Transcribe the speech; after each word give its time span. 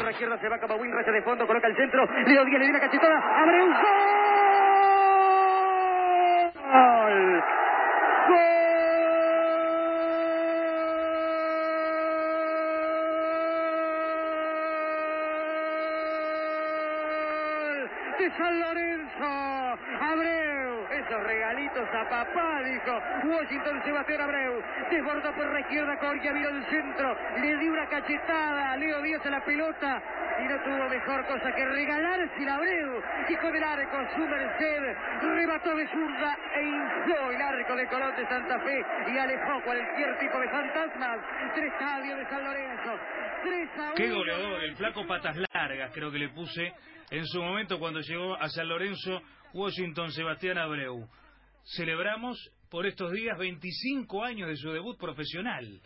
por 0.00 0.06
la 0.06 0.12
izquierda, 0.12 0.38
se 0.38 0.48
va 0.48 0.58
Camagüín, 0.58 0.92
racha 0.92 1.12
de 1.12 1.20
fondo, 1.20 1.46
coloca 1.46 1.66
el 1.68 1.76
centro, 1.76 2.08
Leo 2.26 2.44
Díaz 2.46 2.60
le 2.60 2.70
una 2.70 2.80
cachetada, 2.80 3.18
abre 3.42 3.62
un 3.62 3.70
gol. 3.70 3.82
¡Gol! 6.72 7.44
de 18.18 18.30
San 18.38 18.60
Lorenzo. 18.60 19.26
Abreu, 20.00 20.69
esos 21.00 21.22
regalitos 21.24 21.88
a 21.94 22.08
papá, 22.08 22.62
dijo 22.62 23.02
Washington 23.24 23.82
Sebastián 23.84 24.20
Abreu. 24.20 24.62
Desbordó 24.90 25.32
por 25.32 25.52
la 25.52 25.60
izquierda, 25.60 25.96
Coria 25.98 26.32
vino 26.32 26.48
el 26.48 26.64
centro, 26.66 27.16
le 27.40 27.56
dio 27.56 27.72
una 27.72 27.86
cachetada, 27.86 28.76
Leo 28.76 29.00
Díaz 29.02 29.24
a 29.24 29.30
la 29.30 29.44
pelota 29.44 30.02
y 30.42 30.48
no 30.48 30.58
tuvo 30.62 30.88
mejor 30.88 31.26
cosa 31.26 31.52
que 31.52 31.64
regalarse 31.64 32.48
a 32.48 32.54
Abreu. 32.54 33.02
Hijo 33.28 33.52
del 33.52 33.64
arco, 33.64 33.96
su 34.14 34.20
merced, 34.20 34.96
remató 35.22 35.74
de 35.74 35.88
zurda 35.88 36.38
e 36.56 36.62
infló 36.62 37.30
el 37.30 37.42
arco 37.42 37.76
de 37.76 37.86
Colón 37.86 38.16
de 38.16 38.26
Santa 38.26 38.58
Fe 38.60 38.84
y 39.08 39.18
alejó 39.18 39.60
cualquier 39.62 40.18
tipo 40.18 40.38
de 40.38 40.48
fantasmas 40.48 41.18
del 41.54 41.64
estadio 41.64 42.16
de 42.16 42.26
San 42.26 42.44
Lorenzo. 42.44 42.98
3 43.42 43.68
a 43.78 43.82
1. 43.82 43.94
Qué 43.96 44.10
goleador, 44.10 44.64
el 44.64 44.76
flaco 44.76 45.06
patas 45.06 45.36
largas, 45.60 45.92
creo 45.92 46.10
que 46.10 46.18
le 46.18 46.30
puse 46.30 46.72
en 47.10 47.26
su 47.26 47.42
momento 47.42 47.78
cuando 47.78 48.00
llegó 48.00 48.34
a 48.34 48.48
San 48.48 48.66
Lorenzo, 48.66 49.20
Washington 49.52 50.10
Sebastián 50.10 50.56
Abreu. 50.56 51.06
Celebramos 51.76 52.38
por 52.70 52.86
estos 52.86 53.12
días 53.12 53.36
25 53.38 54.24
años 54.24 54.48
de 54.48 54.56
su 54.56 54.70
debut 54.70 54.98
profesional. 54.98 55.80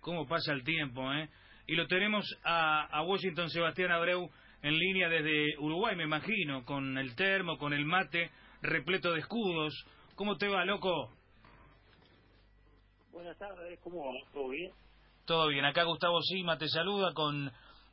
¿Cómo 0.00 0.26
pasa 0.26 0.52
el 0.52 0.64
tiempo, 0.64 1.12
eh? 1.12 1.28
Y 1.66 1.74
lo 1.74 1.86
tenemos 1.86 2.24
a, 2.44 2.86
a 2.86 3.02
Washington 3.02 3.50
Sebastián 3.50 3.92
Abreu 3.92 4.30
en 4.62 4.78
línea 4.78 5.08
desde 5.10 5.58
Uruguay, 5.58 5.96
me 5.96 6.04
imagino, 6.04 6.64
con 6.64 6.96
el 6.96 7.14
termo, 7.14 7.58
con 7.58 7.74
el 7.74 7.84
mate, 7.84 8.30
repleto 8.62 9.12
de 9.12 9.20
escudos. 9.20 9.74
¿Cómo 10.14 10.36
te 10.36 10.48
va, 10.48 10.64
loco? 10.64 11.12
Buenas 13.12 13.36
tardes, 13.36 13.78
¿cómo 13.80 14.06
va? 14.06 14.32
¿Todo 14.32 14.48
bien? 14.48 14.72
Todo 15.26 15.48
bien, 15.48 15.64
acá 15.66 15.84
Gustavo 15.84 16.22
Sima 16.22 16.56
te 16.56 16.68
saluda 16.68 17.12
con 17.12 17.52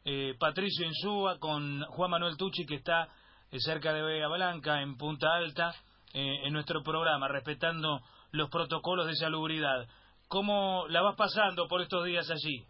eh, 0.09 0.35
Patricio 0.39 0.85
Insúa, 0.85 1.37
con 1.37 1.83
Juan 1.83 2.11
Manuel 2.11 2.37
Tucci, 2.37 2.65
que 2.65 2.75
está 2.75 3.09
eh, 3.51 3.59
cerca 3.59 3.91
de 3.91 4.01
Vega 4.01 4.29
Blanca, 4.29 4.81
en 4.81 4.95
Punta 4.95 5.27
Alta, 5.35 5.75
eh, 6.13 6.45
en 6.45 6.53
nuestro 6.53 6.81
programa, 6.81 7.27
respetando 7.27 7.99
los 8.31 8.49
protocolos 8.49 9.05
de 9.05 9.15
salubridad. 9.15 9.85
¿Cómo 10.29 10.85
la 10.87 11.01
vas 11.01 11.17
pasando 11.17 11.67
por 11.67 11.81
estos 11.81 12.05
días 12.05 12.31
allí? 12.31 12.63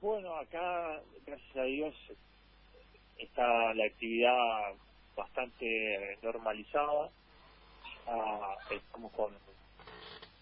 Bueno, 0.00 0.34
acá, 0.34 1.00
gracias 1.24 1.56
a 1.56 1.62
Dios, 1.62 1.94
está 3.16 3.74
la 3.74 3.86
actividad 3.86 4.34
bastante 5.16 6.18
normalizada. 6.20 7.10
Ah, 8.08 8.56
estamos 8.70 9.12
con, 9.12 9.32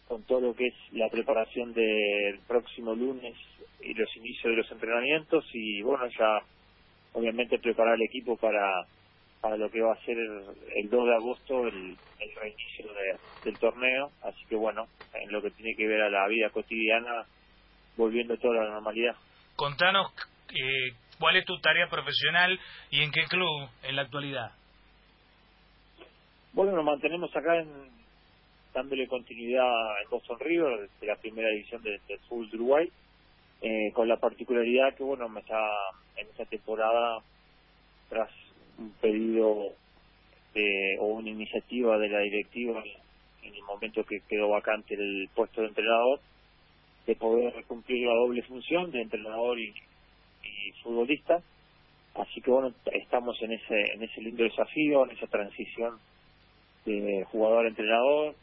con 0.09 0.23
todo 0.25 0.41
lo 0.41 0.55
que 0.55 0.67
es 0.67 0.75
la 0.93 1.09
preparación 1.09 1.73
del 1.73 2.39
próximo 2.47 2.95
lunes 2.95 3.35
y 3.81 3.95
los 3.95 4.17
inicios 4.17 4.53
de 4.53 4.57
los 4.57 4.71
entrenamientos 4.71 5.45
y 5.53 5.83
bueno, 5.83 6.07
ya 6.19 6.41
obviamente 7.13 7.59
preparar 7.59 7.95
el 7.95 8.03
equipo 8.03 8.37
para 8.37 8.87
para 9.41 9.59
lo 9.59 9.71
que 9.71 9.83
va 9.83 9.93
a 9.93 10.05
ser 10.07 10.17
el, 10.17 10.89
2 10.89 11.07
de 11.07 11.15
agosto 11.15 11.67
el, 11.67 11.99
el 12.19 12.35
reinicio 12.35 12.87
del 13.45 13.59
torneo, 13.59 14.11
así 14.23 14.43
que 14.49 14.57
bueno, 14.57 14.87
en 15.13 15.31
lo 15.31 15.43
que 15.43 15.51
tiene 15.51 15.75
que 15.77 15.87
ver 15.87 16.01
a 16.01 16.09
la 16.09 16.27
vida 16.29 16.49
cotidiana, 16.49 17.27
volviendo 17.95 18.39
toda 18.39 18.65
la 18.65 18.71
normalidad. 18.71 19.15
Contanos 19.55 20.13
eh, 20.49 20.95
cuál 21.19 21.37
es 21.37 21.45
tu 21.45 21.59
tarea 21.61 21.89
profesional 21.89 22.59
y 22.91 23.03
en 23.03 23.11
qué 23.11 23.25
club 23.29 23.69
en 23.83 23.97
la 23.97 24.03
actualidad. 24.03 24.53
Bueno, 26.55 26.73
nos 26.73 26.85
mantenemos 26.87 27.31
acá 27.37 27.59
en, 27.59 27.94
dándole 28.75 29.07
continuidad 29.07 30.03
en 30.03 30.11
Boston 30.11 30.39
River, 30.41 30.91
de 31.01 31.07
la 31.07 31.17
primera 31.17 31.49
división 31.51 31.83
del 31.83 32.01
fútbol 32.29 32.51
de 32.51 32.57
Uruguay, 32.57 32.93
eh, 33.63 33.93
con 33.93 34.09
la 34.09 34.17
particularidad 34.17 34.95
que, 34.95 35.05
bueno, 35.05 35.29
me 35.29 35.41
está 35.41 35.61
en 36.17 36.27
esta 36.27 36.45
temporada, 36.45 37.23
tras 38.09 38.31
un 38.79 38.91
pedido 39.01 39.73
de, 40.53 40.97
o 41.01 41.07
una 41.07 41.31
iniciativa 41.31 41.97
de 41.99 42.09
la 42.09 42.21
directiva 42.21 42.83
en 43.43 43.55
el 43.55 43.63
momento 43.63 44.05
que 44.05 44.21
quedó 44.29 44.49
vacante 44.49 44.95
el 44.95 45.29
puesto 45.35 45.61
de 45.61 45.69
entrenador, 45.69 46.21
de 47.07 47.17
poder 47.17 47.65
cumplir 47.67 48.07
la 48.07 48.15
doble 48.15 48.43
función 48.43 48.91
de 48.91 49.03
entrenador 49.03 49.59
y, 49.59 49.73
y 50.43 50.73
futbolista. 50.83 51.41
Así 52.15 52.41
que 52.41 52.51
bueno, 52.51 52.73
estamos 52.93 53.41
en 53.43 53.53
ese 53.53 53.93
en 53.95 54.03
ese 54.03 54.21
lindo 54.21 54.45
desafío, 54.45 55.05
en 55.05 55.17
esa 55.17 55.27
transición 55.27 55.99
de 56.87 57.25
jugador 57.31 57.67
a 57.67 57.69
entrenador, 57.69 58.35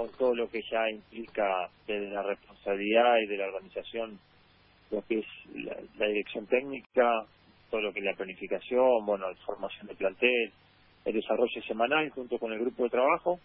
con 0.00 0.10
todo 0.12 0.34
lo 0.34 0.48
que 0.48 0.62
ya 0.62 0.88
implica 0.88 1.68
de 1.86 2.08
la 2.08 2.22
responsabilidad 2.22 3.18
y 3.22 3.26
de 3.26 3.36
la 3.36 3.48
organización, 3.48 4.18
lo 4.90 5.04
que 5.04 5.18
es 5.18 5.26
la, 5.98 6.06
dirección 6.06 6.46
técnica, 6.46 7.26
todo 7.70 7.82
lo 7.82 7.92
que 7.92 7.98
es 7.98 8.06
la 8.06 8.14
planificación, 8.14 9.04
bueno, 9.04 9.28
la 9.28 9.36
formación 9.44 9.88
de 9.88 9.94
plantel, 9.96 10.52
el 11.04 11.12
desarrollo 11.12 11.62
semanal 11.68 12.08
junto 12.10 12.38
con 12.38 12.50
el 12.50 12.60
grupo 12.60 12.84
de 12.84 12.88
trabajo 12.88 13.40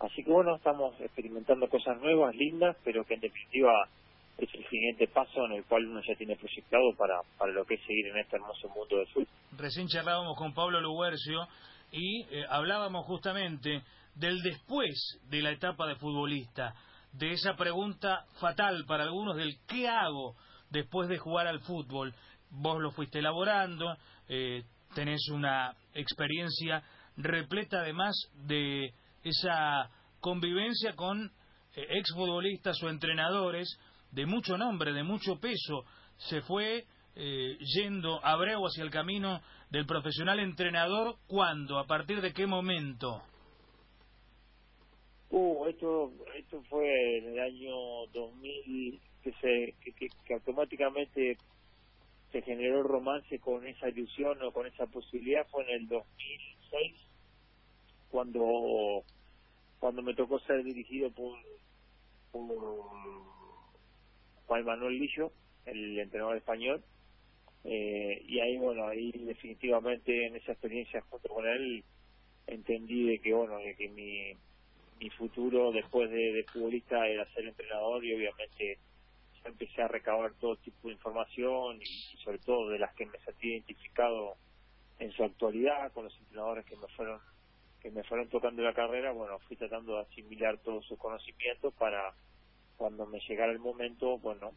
Así 0.00 0.24
que 0.24 0.32
bueno, 0.32 0.56
estamos 0.56 1.00
experimentando 1.00 1.68
cosas 1.68 1.96
nuevas, 2.00 2.34
lindas, 2.34 2.76
pero 2.82 3.04
que 3.04 3.14
en 3.14 3.20
definitiva 3.20 3.88
es 4.36 4.52
el 4.52 4.68
siguiente 4.68 5.06
paso 5.06 5.46
en 5.46 5.52
el 5.52 5.64
cual 5.64 5.86
uno 5.86 6.00
ya 6.06 6.16
tiene 6.16 6.34
proyectado 6.34 6.90
para, 6.98 7.20
para 7.38 7.52
lo 7.52 7.64
que 7.64 7.74
es 7.74 7.80
seguir 7.82 8.08
en 8.08 8.18
este 8.18 8.34
hermoso 8.34 8.68
mundo 8.70 8.96
del 8.98 9.06
fútbol. 9.06 9.28
Recién 9.56 9.86
charlábamos 9.86 10.36
con 10.36 10.52
Pablo 10.54 10.80
Luguercio 10.80 11.46
y 11.92 12.22
eh, 12.32 12.44
hablábamos 12.50 13.06
justamente 13.06 13.82
del 14.14 14.42
después 14.42 15.20
de 15.28 15.42
la 15.42 15.50
etapa 15.50 15.86
de 15.86 15.96
futbolista, 15.96 16.74
de 17.12 17.32
esa 17.32 17.54
pregunta 17.54 18.24
fatal 18.40 18.84
para 18.86 19.04
algunos 19.04 19.36
del 19.36 19.58
qué 19.66 19.88
hago 19.88 20.36
después 20.70 21.08
de 21.08 21.18
jugar 21.18 21.46
al 21.46 21.60
fútbol. 21.60 22.14
Vos 22.50 22.80
lo 22.80 22.90
fuiste 22.90 23.18
elaborando, 23.18 23.96
eh, 24.28 24.64
tenés 24.94 25.28
una 25.28 25.74
experiencia 25.94 26.82
repleta 27.16 27.80
además 27.80 28.14
de 28.46 28.92
esa 29.22 29.90
convivencia 30.20 30.94
con 30.94 31.32
eh, 31.74 31.86
exfutbolistas 31.90 32.82
o 32.82 32.88
entrenadores 32.88 33.78
de 34.10 34.26
mucho 34.26 34.56
nombre, 34.56 34.92
de 34.92 35.02
mucho 35.02 35.38
peso. 35.40 35.84
Se 36.16 36.40
fue 36.42 36.86
eh, 37.16 37.58
yendo 37.74 38.24
Abreu 38.24 38.64
hacia 38.66 38.84
el 38.84 38.90
camino 38.90 39.40
del 39.70 39.86
profesional 39.86 40.40
entrenador. 40.40 41.16
¿Cuándo? 41.26 41.78
¿A 41.78 41.86
partir 41.86 42.20
de 42.20 42.32
qué 42.32 42.46
momento? 42.46 43.22
Uh, 45.36 45.66
esto, 45.66 46.12
esto 46.36 46.62
fue 46.70 47.18
en 47.18 47.32
el 47.32 47.40
año 47.40 48.06
2000 48.12 49.00
que, 49.20 49.32
se, 49.40 49.74
que, 49.82 50.08
automáticamente 50.32 51.36
se 52.30 52.40
generó 52.42 52.84
romance 52.84 53.40
con 53.40 53.66
esa 53.66 53.88
ilusión 53.88 54.40
o 54.42 54.52
con 54.52 54.68
esa 54.68 54.86
posibilidad. 54.86 55.44
Fue 55.48 55.64
en 55.64 55.70
el 55.70 55.88
2006 55.88 56.94
cuando 58.12 59.02
cuando 59.80 60.02
me 60.02 60.14
tocó 60.14 60.38
ser 60.38 60.62
dirigido 60.62 61.10
por, 61.10 61.36
por 62.30 62.46
Juan 64.46 64.64
Manuel 64.64 65.00
Lillo, 65.00 65.32
el 65.66 65.98
entrenador 65.98 66.36
español, 66.36 66.80
eh, 67.64 68.22
y 68.24 68.38
ahí 68.38 68.56
bueno 68.56 68.86
ahí 68.86 69.10
definitivamente 69.10 70.28
en 70.28 70.36
esa 70.36 70.52
experiencia 70.52 71.00
junto 71.10 71.28
con 71.28 71.44
él 71.44 71.82
entendí 72.46 73.08
de 73.08 73.18
que 73.18 73.34
bueno 73.34 73.58
de 73.58 73.74
que 73.74 73.88
mi 73.88 74.36
mi 74.98 75.10
futuro 75.10 75.72
después 75.72 76.10
de, 76.10 76.44
futbolista 76.52 77.06
era 77.06 77.26
ser 77.32 77.46
entrenador 77.46 78.04
y 78.04 78.14
obviamente 78.14 78.78
empecé 79.44 79.82
a 79.82 79.88
recabar 79.88 80.32
todo 80.40 80.56
tipo 80.56 80.88
de 80.88 80.94
información 80.94 81.78
y, 81.82 82.16
sobre 82.18 82.38
todo 82.38 82.70
de 82.70 82.78
las 82.78 82.94
que 82.94 83.06
me 83.06 83.18
sentí 83.18 83.48
identificado 83.48 84.36
en 84.98 85.12
su 85.12 85.22
actualidad 85.24 85.92
con 85.92 86.04
los 86.04 86.16
entrenadores 86.18 86.64
que 86.64 86.76
me 86.76 86.86
fueron 86.88 87.20
que 87.82 87.90
me 87.90 88.02
fueron 88.04 88.28
tocando 88.28 88.62
la 88.62 88.72
carrera, 88.72 89.12
bueno, 89.12 89.38
fui 89.40 89.56
tratando 89.56 89.96
de 89.96 90.02
asimilar 90.02 90.56
todos 90.58 90.86
sus 90.86 90.98
conocimientos 90.98 91.74
para 91.74 92.14
cuando 92.78 93.04
me 93.04 93.20
llegara 93.20 93.52
el 93.52 93.58
momento, 93.58 94.16
bueno, 94.18 94.52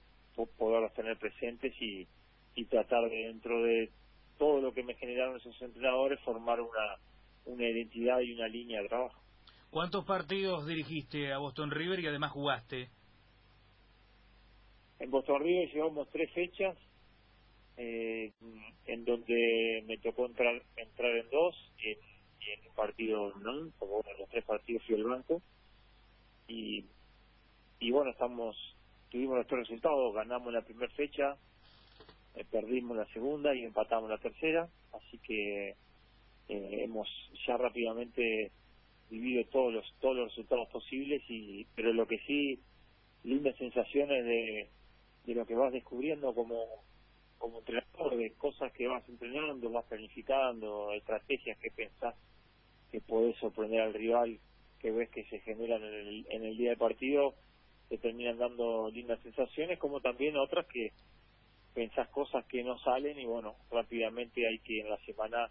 poderlos 0.58 0.94
tener 0.94 1.18
presentes 1.18 1.74
y, 1.82 2.08
y 2.56 2.66
tratar 2.66 3.10
de 3.10 3.28
dentro 3.28 3.62
de 3.64 3.92
todo 4.38 4.62
lo 4.62 4.74
que 4.74 4.84
me 4.84 4.96
generaron 4.96 5.38
esos 5.38 5.62
entrenadores 5.62 6.20
formar 6.22 6.62
una, 6.62 6.98
una 7.46 7.68
identidad 7.68 8.20
y 8.20 8.34
una 8.34 8.48
línea 8.48 8.82
de 8.82 8.88
trabajo. 8.88 9.20
¿Cuántos 9.70 10.06
partidos 10.06 10.66
dirigiste 10.66 11.32
a 11.32 11.38
Boston 11.38 11.72
River 11.72 12.00
y 12.00 12.08
además 12.08 12.32
jugaste? 12.32 12.90
En 15.00 15.12
Boston 15.12 15.42
River 15.44 15.72
llevamos 15.72 16.10
tres 16.10 16.32
fechas, 16.34 16.78
eh, 17.78 18.32
en 18.86 19.06
donde 19.06 19.84
me 19.86 19.98
tocó 19.98 20.26
entrar 20.26 20.62
entrar 20.76 21.12
en 21.16 21.30
dos 21.30 21.56
y 21.78 21.92
en 21.92 21.98
en 22.54 22.68
un 22.68 22.76
partido 22.76 23.34
no, 23.40 23.72
como 23.78 24.02
en 24.06 24.18
los 24.20 24.30
tres 24.30 24.46
partidos 24.46 24.84
fui 24.84 24.96
al 24.96 25.04
banco. 25.04 25.42
Y 26.48 26.86
y 27.80 27.92
bueno 27.92 28.12
estamos 28.12 28.56
tuvimos 29.10 29.36
nuestros 29.36 29.60
resultados 29.62 30.14
ganamos 30.16 30.52
la 30.52 30.64
primera 30.64 30.92
fecha 30.94 31.38
eh, 32.36 32.46
perdimos 32.50 32.98
la 32.98 33.06
segunda 33.14 33.54
y 33.54 33.64
empatamos 33.64 34.10
la 34.10 34.18
tercera, 34.18 34.68
así 34.94 35.18
que 35.20 35.70
eh, 35.70 35.76
hemos 36.84 37.08
ya 37.46 37.58
rápidamente 37.58 38.52
vivido 39.10 39.46
todos 39.46 39.74
los 39.74 39.86
todos 40.00 40.16
los 40.16 40.30
resultados 40.30 40.68
posibles 40.70 41.22
y 41.30 41.66
pero 41.76 41.94
lo 41.94 42.08
que 42.08 42.20
sí 42.20 42.60
lindas 43.24 43.56
sensaciones 43.58 44.26
de, 44.26 44.70
de 45.26 45.36
lo 45.36 45.46
que 45.46 45.56
vas 45.56 45.72
descubriendo 45.72 46.34
como 46.34 46.66
como 47.38 47.60
entrenador 47.60 48.18
de 48.18 48.34
cosas 48.34 48.72
que 48.74 48.88
vas 48.88 49.08
entrenando 49.08 49.70
vas 49.70 49.86
planificando 49.86 50.94
estrategias 50.94 51.58
que 51.60 51.72
pensás 51.72 52.16
que 52.92 53.02
podés 53.02 53.38
sorprender 53.38 53.82
al 53.82 53.94
rival 53.94 54.40
que 54.80 54.92
ves 54.92 55.10
que 55.10 55.24
se 55.26 55.40
generan 55.40 55.84
en 55.84 55.94
el, 55.94 56.28
en 56.30 56.44
el 56.46 56.58
día 56.58 56.70
del 56.70 56.80
partido 56.80 57.36
te 57.90 57.98
terminan 57.98 58.38
dando 58.38 58.90
lindas 58.90 59.22
sensaciones 59.22 59.80
como 59.80 60.02
también 60.02 60.36
otras 60.38 60.66
que 60.68 60.92
pensás 61.74 62.10
cosas 62.10 62.46
que 62.46 62.64
no 62.64 62.78
salen 62.80 63.20
y 63.20 63.26
bueno 63.26 63.56
rápidamente 63.72 64.48
hay 64.48 64.60
que 64.60 64.82
en 64.82 64.90
la 64.90 64.98
semana 65.06 65.50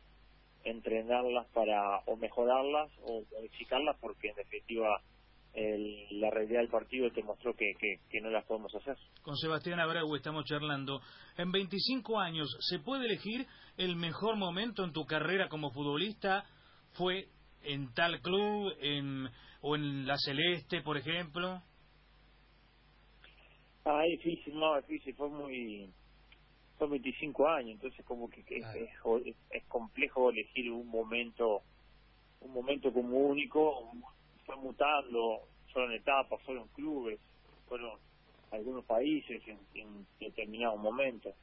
entrenarlas 0.67 1.47
para 1.53 2.01
o 2.07 2.17
mejorarlas 2.17 2.91
o 3.03 3.23
modificarlas 3.33 3.97
porque 4.01 4.29
en 4.29 4.37
definitiva 4.37 5.01
el, 5.55 6.21
la 6.21 6.31
realidad 6.31 6.61
del 6.61 6.69
partido 6.69 7.11
te 7.11 7.23
mostró 7.23 7.55
que, 7.55 7.73
que, 7.79 8.21
no 8.21 8.31
las 8.31 8.45
podemos 8.45 8.75
hacer. 8.75 8.97
Con 9.23 9.37
Sebastián 9.37 9.81
Abreu 9.81 10.15
estamos 10.15 10.45
charlando. 10.45 11.01
En 11.39 11.51
25 11.51 12.19
años, 12.19 12.49
¿se 12.61 12.81
puede 12.81 13.07
elegir 13.07 13.47
el 13.79 13.97
mejor 13.97 14.37
momento 14.37 14.85
en 14.85 14.93
tu 14.93 15.07
carrera 15.07 15.49
como 15.49 15.71
futbolista? 15.71 16.45
¿Fue 16.93 17.29
en 17.63 17.95
tal 17.95 18.21
club 18.21 18.73
en, 18.81 19.29
o 19.63 19.77
en 19.77 20.07
la 20.07 20.17
Celeste, 20.19 20.83
por 20.83 20.99
ejemplo? 20.99 21.63
Ah, 23.85 24.03
difícil, 24.03 24.59
no, 24.59 24.77
difícil, 24.83 25.15
fue 25.15 25.29
muy 25.31 25.91
son 26.79 26.91
25 26.91 27.49
años, 27.49 27.73
entonces 27.73 28.05
como 28.05 28.29
que, 28.29 28.41
es, 28.49 28.67
es, 29.51 29.65
complejo 29.69 30.31
elegir 30.31 30.71
un 30.71 30.89
momento 30.89 31.63
un 32.41 32.53
momento 32.53 32.93
como 32.93 33.19
único, 33.19 33.91
fue 34.45 34.57
mutando, 34.57 35.41
fueron 35.73 35.93
etapas, 35.93 36.41
fueron 36.43 36.69
clubes, 36.69 37.19
fueron 37.67 37.99
algunos 38.51 38.85
países 38.85 39.43
en, 39.49 39.59
en 39.75 40.07
determinados 40.21 40.79
momentos. 40.79 41.35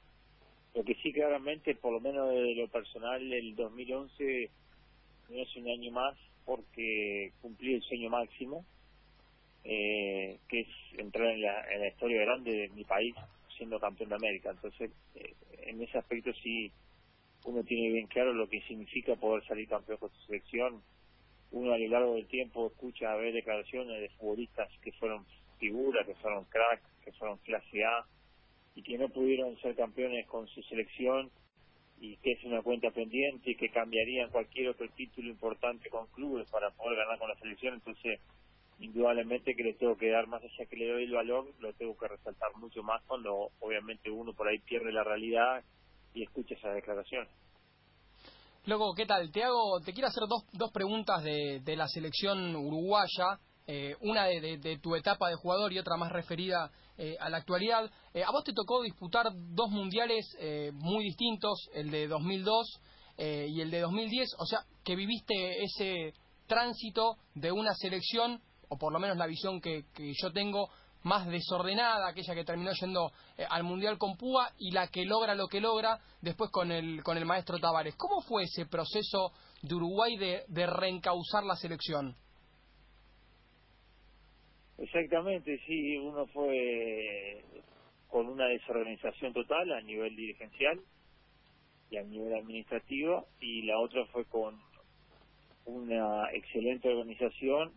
Lo 0.73 0.83
que 0.83 0.95
sí 0.95 1.11
claramente, 1.11 1.75
por 1.75 1.93
lo 1.93 1.99
menos 1.99 2.29
de 2.29 2.55
lo 2.55 2.67
personal, 2.67 3.21
el 3.31 3.55
2011 3.55 4.49
no 5.29 5.41
es 5.41 5.55
un 5.55 5.69
año 5.69 5.91
más 5.91 6.15
porque 6.45 7.31
cumplí 7.41 7.75
el 7.75 7.81
sueño 7.83 8.09
máximo, 8.09 8.65
eh, 9.63 10.39
que 10.49 10.61
es 10.61 10.67
entrar 10.97 11.27
en 11.27 11.41
la, 11.41 11.73
en 11.73 11.81
la 11.81 11.87
historia 11.87 12.21
grande 12.21 12.51
de 12.51 12.69
mi 12.69 12.83
país, 12.83 13.15
siendo 13.57 13.79
campeón 13.79 14.09
de 14.09 14.15
América. 14.15 14.51
Entonces, 14.51 14.91
eh, 15.15 15.35
en 15.63 15.81
ese 15.81 15.97
aspecto 15.97 16.31
sí 16.41 16.71
uno 17.45 17.63
tiene 17.63 17.89
bien 17.89 18.07
claro 18.07 18.33
lo 18.33 18.47
que 18.47 18.61
significa 18.61 19.15
poder 19.15 19.45
salir 19.45 19.67
campeón 19.67 19.97
con 19.97 20.11
su 20.11 20.21
selección. 20.27 20.81
Uno 21.51 21.73
a 21.73 21.77
lo 21.77 21.87
largo 21.87 22.15
del 22.15 22.27
tiempo 22.27 22.67
escucha 22.67 23.11
a 23.11 23.15
ver 23.15 23.33
declaraciones 23.33 23.99
de 23.99 24.09
futbolistas 24.17 24.69
que 24.81 24.91
fueron 24.93 25.25
figuras, 25.59 26.05
que 26.05 26.15
fueron 26.15 26.45
cracks, 26.45 26.89
que 27.03 27.11
fueron 27.13 27.37
clase 27.39 27.83
A 27.83 28.05
y 28.75 28.81
que 28.81 28.97
no 28.97 29.09
pudieron 29.09 29.55
ser 29.61 29.75
campeones 29.75 30.25
con 30.27 30.47
su 30.47 30.63
selección 30.63 31.29
y 31.99 32.17
que 32.17 32.31
es 32.33 32.43
una 32.43 32.61
cuenta 32.61 32.91
pendiente 32.91 33.51
y 33.51 33.55
que 33.55 33.69
cambiarían 33.69 34.29
cualquier 34.29 34.69
otro 34.69 34.89
título 34.89 35.29
importante 35.29 35.89
con 35.89 36.07
clubes 36.07 36.49
para 36.49 36.71
poder 36.71 36.97
ganar 36.97 37.19
con 37.19 37.29
la 37.29 37.35
selección. 37.35 37.75
Entonces, 37.75 38.19
indudablemente 38.83 39.55
que 39.55 39.63
le 39.63 39.73
tengo 39.73 39.95
que 39.97 40.09
dar 40.09 40.27
más 40.27 40.43
allá 40.43 40.69
que 40.69 40.75
le 40.75 40.91
doy 40.91 41.03
el 41.05 41.13
valor, 41.13 41.53
lo 41.59 41.73
tengo 41.73 41.97
que 41.97 42.07
resaltar 42.07 42.53
mucho 42.55 42.83
más 42.83 43.01
cuando 43.07 43.49
obviamente 43.59 44.11
uno 44.11 44.33
por 44.33 44.47
ahí 44.47 44.59
pierde 44.59 44.91
la 44.91 45.03
realidad 45.03 45.63
y 46.13 46.23
escucha 46.23 46.55
esa 46.55 46.69
declaración. 46.69 47.27
Luego, 48.65 48.93
¿qué 48.93 49.05
tal? 49.05 49.31
Te 49.31 49.43
hago, 49.43 49.79
te 49.83 49.93
quiero 49.93 50.07
hacer 50.07 50.23
dos, 50.27 50.45
dos 50.53 50.71
preguntas 50.71 51.23
de, 51.23 51.61
de 51.63 51.75
la 51.75 51.87
selección 51.87 52.55
uruguaya, 52.55 53.39
eh, 53.65 53.95
una 54.01 54.25
de, 54.25 54.57
de, 54.57 54.77
tu 54.79 54.95
etapa 54.95 55.29
de 55.29 55.35
jugador 55.35 55.71
y 55.71 55.79
otra 55.79 55.95
más 55.95 56.11
referida 56.11 56.69
eh, 56.97 57.15
a 57.19 57.29
la 57.29 57.37
actualidad. 57.37 57.89
Eh, 58.13 58.23
a 58.23 58.31
vos 58.31 58.43
te 58.43 58.53
tocó 58.53 58.81
disputar 58.81 59.27
dos 59.33 59.69
mundiales 59.69 60.25
muy 60.73 61.05
distintos, 61.05 61.69
el 61.73 61.89
de 61.89 62.07
2002 62.07 62.79
y 63.17 63.61
el 63.61 63.69
de 63.69 63.79
2010, 63.81 64.35
o 64.39 64.45
sea, 64.45 64.65
que 64.83 64.95
viviste 64.95 65.63
ese 65.63 66.13
tránsito 66.47 67.17
de 67.35 67.51
una 67.51 67.73
selección 67.75 68.41
o 68.69 68.77
por 68.77 68.91
lo 68.91 68.99
menos 68.99 69.17
la 69.17 69.27
visión 69.27 69.61
que, 69.61 69.85
yo 70.21 70.31
tengo, 70.31 70.69
más 71.03 71.27
desordenada, 71.27 72.07
aquella 72.07 72.33
que 72.33 72.45
terminó 72.45 72.71
yendo 72.79 73.11
eh, 73.37 73.45
al 73.49 73.63
Mundial 73.63 73.97
con 73.97 74.15
Púa 74.15 74.49
y 74.57 74.71
la 74.71 74.87
que 74.87 75.03
logra 75.03 75.35
lo 75.35 75.47
que 75.47 75.59
logra 75.59 75.99
después 76.21 76.49
con 76.49 76.71
el, 76.71 77.03
con 77.03 77.17
el 77.17 77.25
maestro 77.25 77.59
Tavares. 77.59 77.95
¿Cómo 77.97 78.21
fue 78.21 78.43
ese 78.43 78.65
proceso 78.67 79.33
de 79.61 79.75
Uruguay 79.75 80.15
de, 80.15 80.43
de 80.47 80.65
reencauzar 80.65 81.43
la 81.43 81.55
selección? 81.55 82.15
Exactamente, 84.77 85.59
sí, 85.67 85.97
uno 85.97 86.25
fue 86.27 87.43
con 88.09 88.27
una 88.27 88.45
desorganización 88.45 89.33
total 89.33 89.71
a 89.71 89.81
nivel 89.81 90.15
dirigencial 90.15 90.79
y 91.89 91.97
a 91.97 92.03
nivel 92.03 92.33
administrativo 92.35 93.27
y 93.39 93.63
la 93.63 93.79
otra 93.79 94.05
fue 94.07 94.25
con 94.25 94.59
una 95.65 96.31
excelente 96.33 96.89
organización 96.89 97.71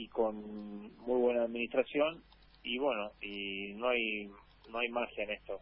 y 0.00 0.08
con 0.08 0.96
muy 0.96 1.20
buena 1.20 1.42
administración 1.42 2.24
y 2.62 2.78
bueno 2.78 3.12
y 3.20 3.74
no 3.74 3.88
hay 3.88 4.30
no 4.70 4.78
hay 4.78 4.88
magia 4.88 5.24
en 5.24 5.30
esto. 5.30 5.60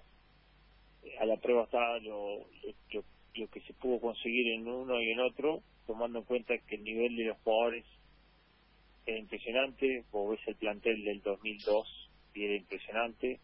A 1.18 1.24
la 1.24 1.36
prueba 1.38 1.64
está 1.64 1.98
lo, 1.98 2.46
lo, 2.92 3.48
que 3.48 3.60
se 3.62 3.72
pudo 3.74 4.00
conseguir 4.00 4.52
en 4.52 4.68
uno 4.68 5.00
y 5.00 5.10
en 5.10 5.20
otro 5.20 5.62
tomando 5.86 6.20
en 6.20 6.24
cuenta 6.24 6.56
que 6.58 6.76
el 6.76 6.84
nivel 6.84 7.16
de 7.16 7.24
los 7.24 7.38
jugadores 7.38 7.84
era 9.06 9.18
impresionante 9.18 10.04
vos 10.12 10.30
ves 10.30 10.46
el 10.46 10.56
plantel 10.56 11.02
del 11.04 11.20
2002 11.22 12.10
y 12.34 12.44
era 12.44 12.54
impresionante 12.54 13.40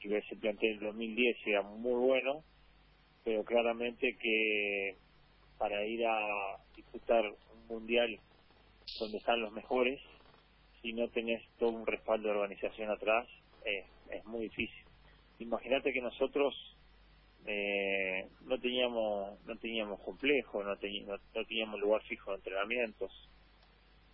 y 0.00 0.08
ves 0.08 0.24
el 0.30 0.38
plantel 0.38 0.78
del 0.78 0.86
2010 0.90 1.36
era 1.46 1.62
muy 1.62 2.06
bueno 2.06 2.44
pero 3.24 3.44
claramente 3.44 4.16
que 4.20 4.96
para 5.58 5.84
ir 5.86 6.06
a 6.06 6.58
disputar 6.76 7.24
un 7.26 7.66
mundial 7.66 8.20
donde 8.98 9.18
están 9.18 9.40
los 9.40 9.52
mejores, 9.52 10.00
si 10.82 10.92
no 10.92 11.08
tenés 11.08 11.42
todo 11.58 11.70
un 11.70 11.86
respaldo 11.86 12.28
de 12.28 12.34
organización 12.34 12.90
atrás, 12.90 13.26
eh, 13.64 13.84
es 14.10 14.24
muy 14.24 14.42
difícil. 14.42 14.84
Imagínate 15.38 15.92
que 15.92 16.00
nosotros 16.00 16.54
eh, 17.46 18.28
no 18.42 18.58
teníamos 18.58 19.40
no 19.44 19.56
teníamos 19.56 20.00
complejo, 20.00 20.62
no, 20.62 20.76
teníamos, 20.76 21.20
no, 21.34 21.44
teníamos 21.44 21.80
lugar 21.80 22.02
fijo 22.02 22.30
de 22.30 22.36
entrenamientos, 22.38 23.10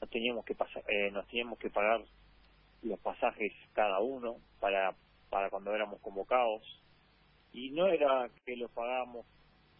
no 0.00 0.06
teníamos 0.08 0.44
que 0.44 0.54
pasar, 0.54 0.82
eh, 0.88 1.10
nos 1.10 1.26
teníamos 1.28 1.58
que 1.58 1.70
pagar 1.70 2.02
los 2.82 3.00
pasajes 3.00 3.52
cada 3.72 4.00
uno 4.00 4.36
para 4.60 4.94
para 5.30 5.50
cuando 5.50 5.74
éramos 5.74 6.00
convocados 6.00 6.62
y 7.52 7.70
no 7.70 7.88
era 7.88 8.28
que 8.44 8.56
los 8.56 8.70
pagábamos 8.70 9.26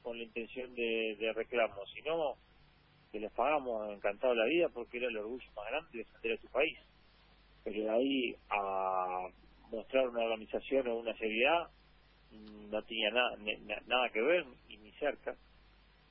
con 0.03 0.19
la 0.19 0.25
intención 0.25 0.75
de, 0.75 1.17
de 1.19 1.33
reclamo, 1.33 1.87
sino 1.95 2.37
que 3.15 3.21
les 3.21 3.31
pagamos 3.31 3.95
encantado 3.95 4.35
la 4.35 4.45
vida 4.47 4.69
porque 4.71 4.97
era 4.97 5.07
el 5.07 5.17
orgullo 5.17 5.47
más 5.55 5.71
grande 5.71 5.89
de 5.93 5.99
defender 5.99 6.33
a 6.33 6.41
tu 6.41 6.49
país. 6.49 6.77
Pero 7.63 7.85
de 7.85 7.89
ahí 7.89 8.37
a 8.51 9.29
mostrar 9.71 10.09
una 10.09 10.25
organización 10.25 10.89
o 10.89 10.97
una 10.97 11.17
seriedad 11.17 11.71
mm, 12.33 12.71
no 12.71 12.83
tenía 12.83 13.13
nada, 13.13 13.37
nada 13.87 14.11
que 14.11 14.21
ver 14.21 14.45
y 14.69 14.79
ni 14.79 14.91
cerca. 14.99 15.37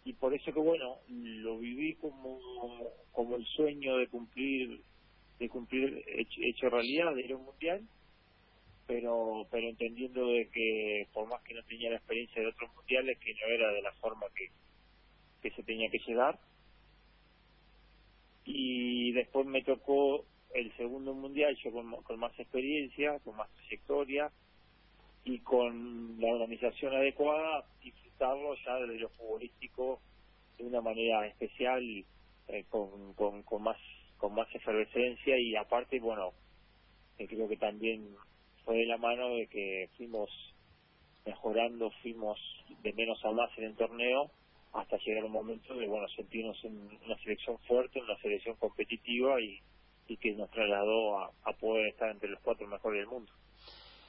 Y 0.06 0.14
por 0.14 0.34
eso 0.34 0.54
que 0.54 0.60
bueno, 0.62 0.96
lo 1.10 1.58
viví 1.58 1.96
como, 1.96 2.40
como 3.12 3.36
el 3.36 3.46
sueño 3.48 3.98
de 3.98 4.08
cumplir 4.08 4.80
de 5.40 5.50
cumplir 5.50 6.06
hecho, 6.08 6.70
realidad 6.70 7.14
de 7.16 7.22
ir 7.22 7.34
a 7.34 7.36
un 7.36 7.44
mundial 7.44 7.82
pero 8.88 9.46
pero 9.52 9.68
entendiendo 9.68 10.26
de 10.28 10.48
que 10.50 11.08
por 11.12 11.28
más 11.28 11.42
que 11.42 11.54
no 11.54 11.64
tenía 11.64 11.90
la 11.90 11.98
experiencia 11.98 12.42
de 12.42 12.48
otros 12.48 12.74
mundiales 12.76 13.18
que 13.20 13.34
no 13.34 13.48
era 13.48 13.74
de 13.74 13.82
la 13.82 13.92
forma 13.94 14.26
que, 14.34 14.48
que 15.42 15.54
se 15.54 15.64
tenía 15.64 15.90
que 15.90 16.00
llegar 16.00 16.40
y 18.46 19.12
después 19.14 19.46
me 19.46 19.64
tocó 19.64 20.26
el 20.54 20.72
segundo 20.78 21.14
mundial 21.14 21.56
yo 21.64 21.72
con, 21.72 22.20
más 22.20 22.40
experiencia, 22.40 23.20
con 23.20 23.36
más 23.36 23.50
trayectoria 23.52 24.32
y 25.24 25.40
con 25.40 26.20
la 26.20 26.28
organización 26.34 26.94
adecuada 26.94 27.66
disfrutarlo 27.82 28.56
ya 28.66 28.76
de 28.76 29.00
lo 29.00 29.10
futbolístico 29.10 30.00
de 30.58 30.66
una 30.66 30.82
manera 30.82 31.26
especial 31.28 31.82
eh, 32.48 32.66
con, 32.70 33.14
con, 33.14 33.44
con 33.44 33.64
más 33.64 33.78
con 34.18 34.36
más 34.36 34.48
efervescencia 34.54 35.38
y 35.40 35.56
aparte 35.56 36.00
bueno 36.00 36.34
eh, 37.18 37.28
creo 37.28 37.48
que 37.48 37.58
también 37.58 38.16
fue 38.64 38.78
de 38.78 38.86
la 38.86 38.98
mano 38.98 39.30
de 39.30 39.48
que 39.48 39.90
fuimos 39.98 40.30
mejorando 41.26 41.90
fuimos 42.02 42.40
de 42.82 42.94
menos 42.94 43.24
a 43.26 43.32
más 43.32 43.50
en 43.58 43.66
el 43.66 43.76
torneo 43.76 44.30
hasta 44.74 44.98
llegar 45.06 45.24
un 45.24 45.32
momento 45.32 45.74
de 45.76 45.88
bueno 45.88 46.08
sentirnos 46.16 46.58
en 46.64 46.76
una 47.06 47.18
selección 47.24 47.58
fuerte, 47.68 48.02
una 48.02 48.18
selección 48.18 48.56
competitiva 48.58 49.40
y, 49.40 49.60
y 50.08 50.18
que 50.18 50.34
nos 50.34 50.50
trasladó 50.52 51.20
a, 51.20 51.32
a 51.44 51.54
poder 51.54 51.88
estar 51.88 52.10
entre 52.10 52.30
los 52.30 52.40
cuatro 52.42 52.68
mejores 52.68 53.00
del 53.02 53.08
mundo. 53.08 53.32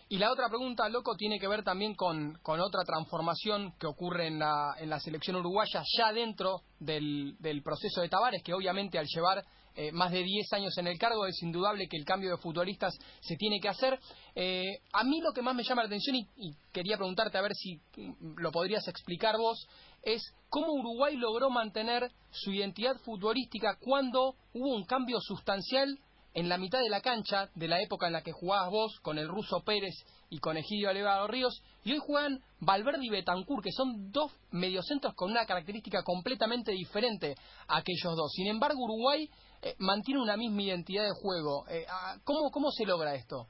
Y 0.09 0.19
la 0.19 0.31
otra 0.31 0.49
pregunta, 0.49 0.89
loco, 0.91 1.17
tiene 1.17 1.39
que 1.39 1.49
ver 1.49 1.63
también 1.63 1.95
con, 1.95 2.35
con 2.43 2.61
otra 2.61 2.83
transformación 2.85 3.73
que 3.81 3.87
ocurre 3.87 4.27
en 4.27 4.39
la, 4.39 4.75
en 4.79 4.91
la 4.91 5.01
selección 5.01 5.37
uruguaya 5.37 5.83
ya 5.97 6.13
dentro 6.13 6.61
del, 6.79 7.37
del 7.41 7.63
proceso 7.63 8.03
de 8.03 8.11
Tavares, 8.11 8.43
que 8.43 8.53
obviamente 8.53 8.99
al 8.99 9.07
llevar 9.07 9.43
eh, 9.77 9.91
más 9.93 10.13
de 10.13 10.23
10 10.23 10.53
años 10.53 10.77
en 10.79 10.87
el 10.87 10.99
cargo 10.99 11.27
es 11.27 11.43
indudable 11.43 11.89
que 11.89 11.97
el 11.97 12.05
cambio 12.05 12.31
de 12.31 12.37
futbolistas 12.37 12.97
se 13.21 13.37
tiene 13.37 13.59
que 13.61 13.69
hacer. 13.69 13.99
Eh, 14.35 14.79
a 14.93 15.03
mí 15.05 15.21
lo 15.21 15.33
que 15.33 15.43
más 15.43 15.55
me 15.55 15.65
llama 15.65 15.83
la 15.83 15.89
atención, 15.89 16.17
y, 16.17 16.29
y 16.37 16.55
quería 16.73 16.97
preguntarte 16.97 17.39
a 17.39 17.43
ver 17.43 17.55
si 17.55 17.77
mm, 17.97 18.39
lo 18.39 18.53
podrías 18.53 18.87
explicar 18.87 19.37
vos, 19.37 19.67
es 20.03 20.23
cómo 20.49 20.73
Uruguay 20.73 21.17
logró 21.17 21.51
mantener 21.51 22.11
su 22.31 22.53
identidad 22.53 22.97
futbolística 23.01 23.77
cuando 23.81 24.37
hubo 24.53 24.75
un 24.75 24.85
cambio 24.85 25.19
sustancial 25.21 25.99
en 26.35 26.49
la 26.49 26.59
mitad 26.59 26.81
de 26.81 26.91
la 26.91 27.01
cancha 27.01 27.49
de 27.55 27.69
la 27.69 27.81
época 27.81 28.07
en 28.09 28.13
la 28.13 28.23
que 28.23 28.33
jugabas 28.33 28.71
vos 28.71 28.99
con 29.01 29.19
el 29.19 29.29
ruso 29.29 29.63
Pérez 29.65 29.95
y 30.35 30.39
con 30.41 30.57
Egidio 30.57 30.91
Alevaro 30.91 31.29
Ríos 31.29 31.63
y 31.85 31.93
hoy 31.93 31.99
juegan 32.01 32.41
Valverde 32.59 33.05
y 33.05 33.09
Betancourt 33.09 33.63
que 33.63 33.71
son 33.71 34.11
dos 34.11 34.33
mediocentros 34.51 35.15
con 35.15 35.31
una 35.31 35.47
característica 35.47 36.03
completamente 36.03 36.73
diferente 36.73 37.37
a 37.69 37.79
aquellos 37.79 38.17
dos. 38.17 38.33
Sin 38.33 38.49
embargo, 38.49 38.83
Uruguay 38.83 39.31
eh, 39.63 39.75
mantiene 39.79 40.21
una 40.21 40.37
misma 40.37 40.63
identidad 40.63 41.05
de 41.05 41.13
juego. 41.23 41.69
Eh, 41.69 41.85
ah, 41.89 42.17
¿cómo, 42.25 42.51
¿Cómo 42.51 42.73
se 42.73 42.85
logra 42.85 43.15
esto? 43.15 43.47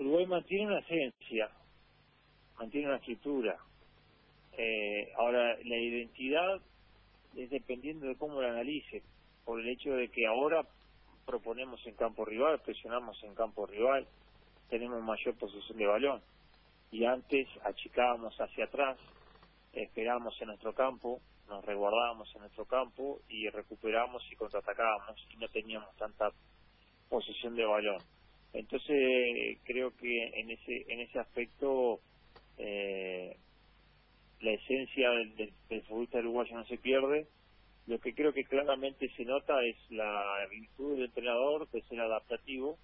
Uruguay 0.00 0.26
mantiene 0.26 0.66
una 0.66 0.80
esencia, 0.80 1.50
mantiene 2.58 2.88
una 2.88 2.96
escritura. 2.96 3.56
Eh, 4.56 5.12
ahora, 5.16 5.56
la 5.62 5.76
identidad 5.76 6.60
es 7.36 7.48
dependiendo 7.50 8.08
de 8.08 8.16
cómo 8.16 8.42
lo 8.42 8.48
analice, 8.48 9.04
por 9.44 9.60
el 9.60 9.68
hecho 9.68 9.90
de 9.92 10.08
que 10.08 10.26
ahora 10.26 10.66
proponemos 11.28 11.86
en 11.86 11.94
campo 11.94 12.24
rival, 12.24 12.58
presionamos 12.60 13.22
en 13.22 13.34
campo 13.34 13.66
rival, 13.66 14.06
tenemos 14.70 15.02
mayor 15.02 15.36
posesión 15.36 15.76
de 15.76 15.86
balón 15.86 16.22
y 16.90 17.04
antes 17.04 17.46
achicábamos 17.64 18.34
hacia 18.40 18.64
atrás, 18.64 18.96
esperábamos 19.74 20.40
en 20.40 20.48
nuestro 20.48 20.72
campo, 20.72 21.20
nos 21.46 21.62
resguardábamos 21.66 22.34
en 22.34 22.40
nuestro 22.40 22.64
campo 22.64 23.20
y 23.28 23.46
recuperábamos 23.50 24.22
y 24.32 24.36
contraatacábamos 24.36 25.22
y 25.30 25.36
no 25.36 25.48
teníamos 25.48 25.94
tanta 25.96 26.30
posesión 27.10 27.54
de 27.56 27.66
balón. 27.66 28.02
Entonces 28.54 29.58
creo 29.64 29.94
que 29.98 30.28
en 30.40 30.50
ese 30.50 30.86
en 30.88 31.00
ese 31.00 31.18
aspecto 31.18 32.00
eh, 32.56 33.36
la 34.40 34.52
esencia 34.52 35.10
del, 35.10 35.36
del, 35.36 35.52
del 35.68 35.82
futbolista 35.82 36.20
uruguayo 36.20 36.56
no 36.56 36.64
se 36.64 36.78
pierde. 36.78 37.26
Lo 37.88 37.98
que 37.98 38.14
creo 38.14 38.34
que 38.34 38.44
claramente 38.44 39.08
se 39.16 39.24
nota 39.24 39.64
es 39.64 39.76
la 39.88 40.46
virtud 40.50 40.96
del 40.96 41.06
entrenador 41.06 41.70
de 41.70 41.80
ser 41.84 41.98
adaptativo 41.98 42.78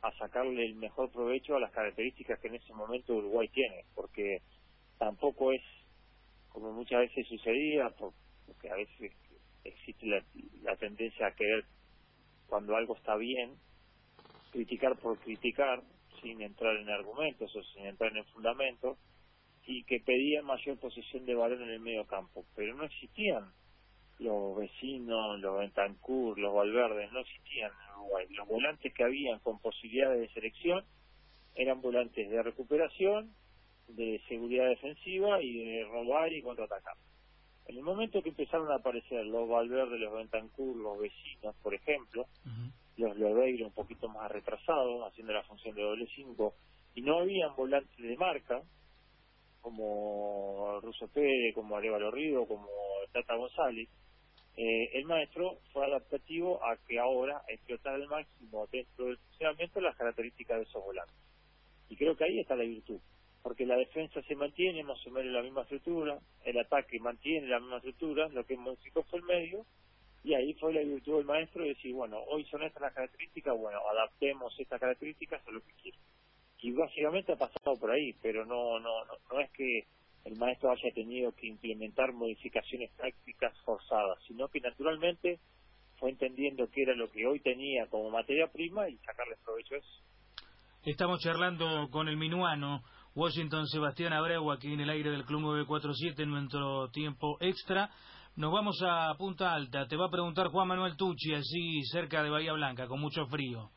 a 0.00 0.16
sacarle 0.16 0.64
el 0.64 0.76
mejor 0.76 1.12
provecho 1.12 1.54
a 1.54 1.60
las 1.60 1.70
características 1.72 2.40
que 2.40 2.48
en 2.48 2.54
ese 2.54 2.72
momento 2.72 3.14
Uruguay 3.14 3.48
tiene, 3.48 3.84
porque 3.94 4.40
tampoco 4.96 5.52
es 5.52 5.60
como 6.48 6.72
muchas 6.72 7.00
veces 7.00 7.28
sucedía, 7.28 7.90
porque 7.98 8.70
a 8.70 8.76
veces 8.76 9.12
existe 9.62 10.06
la, 10.06 10.24
la 10.62 10.74
tendencia 10.76 11.26
a 11.26 11.34
querer, 11.34 11.66
cuando 12.46 12.76
algo 12.76 12.96
está 12.96 13.16
bien, 13.16 13.52
criticar 14.52 14.96
por 15.00 15.18
criticar, 15.18 15.82
sin 16.22 16.40
entrar 16.40 16.74
en 16.76 16.88
argumentos 16.88 17.54
o 17.54 17.62
sin 17.74 17.84
entrar 17.84 18.16
en 18.16 18.24
fundamentos, 18.26 18.96
y 19.66 19.84
que 19.84 20.00
pedían 20.00 20.46
mayor 20.46 20.78
posesión 20.78 21.26
de 21.26 21.34
balón 21.34 21.62
en 21.62 21.70
el 21.72 21.80
medio 21.80 22.06
campo, 22.06 22.46
pero 22.54 22.74
no 22.74 22.84
existían 22.84 23.52
los 24.18 24.56
vecinos, 24.56 25.40
los 25.40 25.58
Bentancur, 25.58 26.38
los 26.38 26.54
Valverdes, 26.54 27.12
no 27.12 27.20
existían 27.20 27.70
en 27.70 27.94
Uruguay. 28.00 28.26
Los 28.30 28.48
volantes 28.48 28.92
que 28.94 29.04
habían 29.04 29.38
con 29.40 29.58
posibilidades 29.60 30.20
de 30.20 30.28
selección 30.34 30.84
eran 31.54 31.80
volantes 31.80 32.28
de 32.30 32.42
recuperación, 32.42 33.34
de 33.88 34.20
seguridad 34.28 34.68
defensiva 34.68 35.42
y 35.42 35.64
de 35.64 35.84
robar 35.84 36.32
y 36.32 36.42
contraatacar. 36.42 36.96
En 37.66 37.76
el 37.76 37.82
momento 37.82 38.22
que 38.22 38.28
empezaron 38.30 38.70
a 38.70 38.76
aparecer 38.76 39.24
los 39.26 39.48
Valverde, 39.48 39.98
los 39.98 40.12
Bentancur, 40.12 40.76
los 40.76 40.98
vecinos, 40.98 41.54
por 41.62 41.74
ejemplo, 41.74 42.22
uh 42.22 42.48
-huh. 42.48 42.72
los 42.98 43.16
Lodeiro 43.16 43.66
un 43.66 43.72
poquito 43.72 44.08
más 44.08 44.30
retrasados, 44.30 45.06
haciendo 45.08 45.32
la 45.32 45.42
función 45.44 45.74
de 45.74 45.82
doble 45.82 46.06
cinco, 46.14 46.54
y 46.94 47.02
no 47.02 47.18
habían 47.18 47.56
volantes 47.56 47.96
de 47.96 48.16
marca, 48.16 48.62
como 49.60 50.78
Russo 50.82 51.08
Pérez, 51.08 51.54
como 51.54 51.76
Arevalo 51.76 52.10
Río, 52.10 52.46
como 52.46 52.68
Tata 53.12 53.34
González, 53.34 53.88
eh, 54.56 54.90
el 54.94 55.04
maestro 55.04 55.58
fue 55.72 55.84
adaptativo 55.86 56.64
a 56.64 56.76
que 56.86 56.98
ahora 56.98 57.42
explotar 57.48 57.94
al 57.94 58.06
máximo 58.08 58.66
dentro 58.70 59.06
del 59.06 59.18
funcionamiento 59.18 59.80
las 59.80 59.96
características 59.96 60.58
de 60.58 60.62
esos 60.64 60.84
volantes. 60.84 61.16
Y 61.88 61.96
creo 61.96 62.16
que 62.16 62.24
ahí 62.24 62.40
está 62.40 62.56
la 62.56 62.64
virtud, 62.64 63.00
porque 63.42 63.66
la 63.66 63.76
defensa 63.76 64.22
se 64.22 64.36
mantiene 64.36 64.82
más 64.84 65.04
o 65.06 65.10
menos 65.10 65.32
la 65.32 65.42
misma 65.42 65.62
estructura, 65.62 66.18
el 66.44 66.58
ataque 66.58 66.98
mantiene 66.98 67.48
la 67.48 67.60
misma 67.60 67.76
estructura, 67.76 68.28
lo 68.28 68.44
que 68.44 68.56
modificó 68.56 69.02
fue 69.04 69.18
el 69.18 69.24
medio, 69.24 69.66
y 70.22 70.34
ahí 70.34 70.54
fue 70.54 70.72
la 70.72 70.80
virtud 70.80 71.16
del 71.16 71.26
maestro 71.26 71.62
de 71.62 71.70
decir, 71.70 71.92
bueno, 71.92 72.18
hoy 72.28 72.44
son 72.46 72.62
estas 72.62 72.80
las 72.80 72.94
características, 72.94 73.56
bueno, 73.58 73.78
adaptemos 73.90 74.58
estas 74.58 74.80
características 74.80 75.46
a 75.46 75.50
lo 75.50 75.60
que 75.60 75.72
quiero 75.82 75.98
y 76.64 76.72
básicamente 76.72 77.30
ha 77.30 77.36
pasado 77.36 77.76
por 77.78 77.90
ahí, 77.90 78.14
pero 78.22 78.46
no, 78.46 78.80
no, 78.80 79.04
no, 79.04 79.12
no 79.30 79.40
es 79.40 79.50
que 79.50 79.84
el 80.24 80.36
maestro 80.36 80.70
haya 80.70 80.94
tenido 80.94 81.32
que 81.32 81.46
implementar 81.46 82.12
modificaciones 82.12 82.90
tácticas 82.96 83.52
forzadas, 83.64 84.18
sino 84.26 84.48
que 84.48 84.60
naturalmente 84.60 85.40
fue 85.98 86.10
entendiendo 86.10 86.68
qué 86.70 86.82
era 86.82 86.94
lo 86.94 87.10
que 87.10 87.26
hoy 87.26 87.40
tenía 87.40 87.86
como 87.88 88.10
materia 88.10 88.48
prima 88.48 88.88
y 88.88 88.96
sacarle 88.98 89.36
provecho 89.44 89.74
a 89.74 89.78
eso. 89.78 90.02
Estamos 90.82 91.20
charlando 91.20 91.88
con 91.90 92.08
el 92.08 92.16
minuano 92.16 92.82
Washington 93.14 93.66
Sebastián 93.66 94.12
Abreu 94.12 94.50
aquí 94.50 94.72
en 94.72 94.80
el 94.80 94.90
aire 94.90 95.10
del 95.10 95.24
Club 95.24 95.40
947 95.40 96.22
en 96.22 96.30
nuestro 96.30 96.90
tiempo 96.90 97.38
extra. 97.40 97.90
Nos 98.36 98.52
vamos 98.52 98.82
a 98.84 99.14
Punta 99.16 99.54
Alta. 99.54 99.86
Te 99.86 99.96
va 99.96 100.06
a 100.06 100.10
preguntar 100.10 100.48
Juan 100.48 100.68
Manuel 100.68 100.96
Tucci, 100.96 101.32
allí 101.32 101.84
cerca 101.84 102.22
de 102.22 102.30
Bahía 102.30 102.52
Blanca, 102.52 102.88
con 102.88 103.00
mucho 103.00 103.26
frío. 103.26 103.70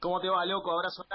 ¿Cómo 0.00 0.20
te 0.20 0.28
va, 0.28 0.44
loco? 0.44 0.72
Abrazo 0.72 1.06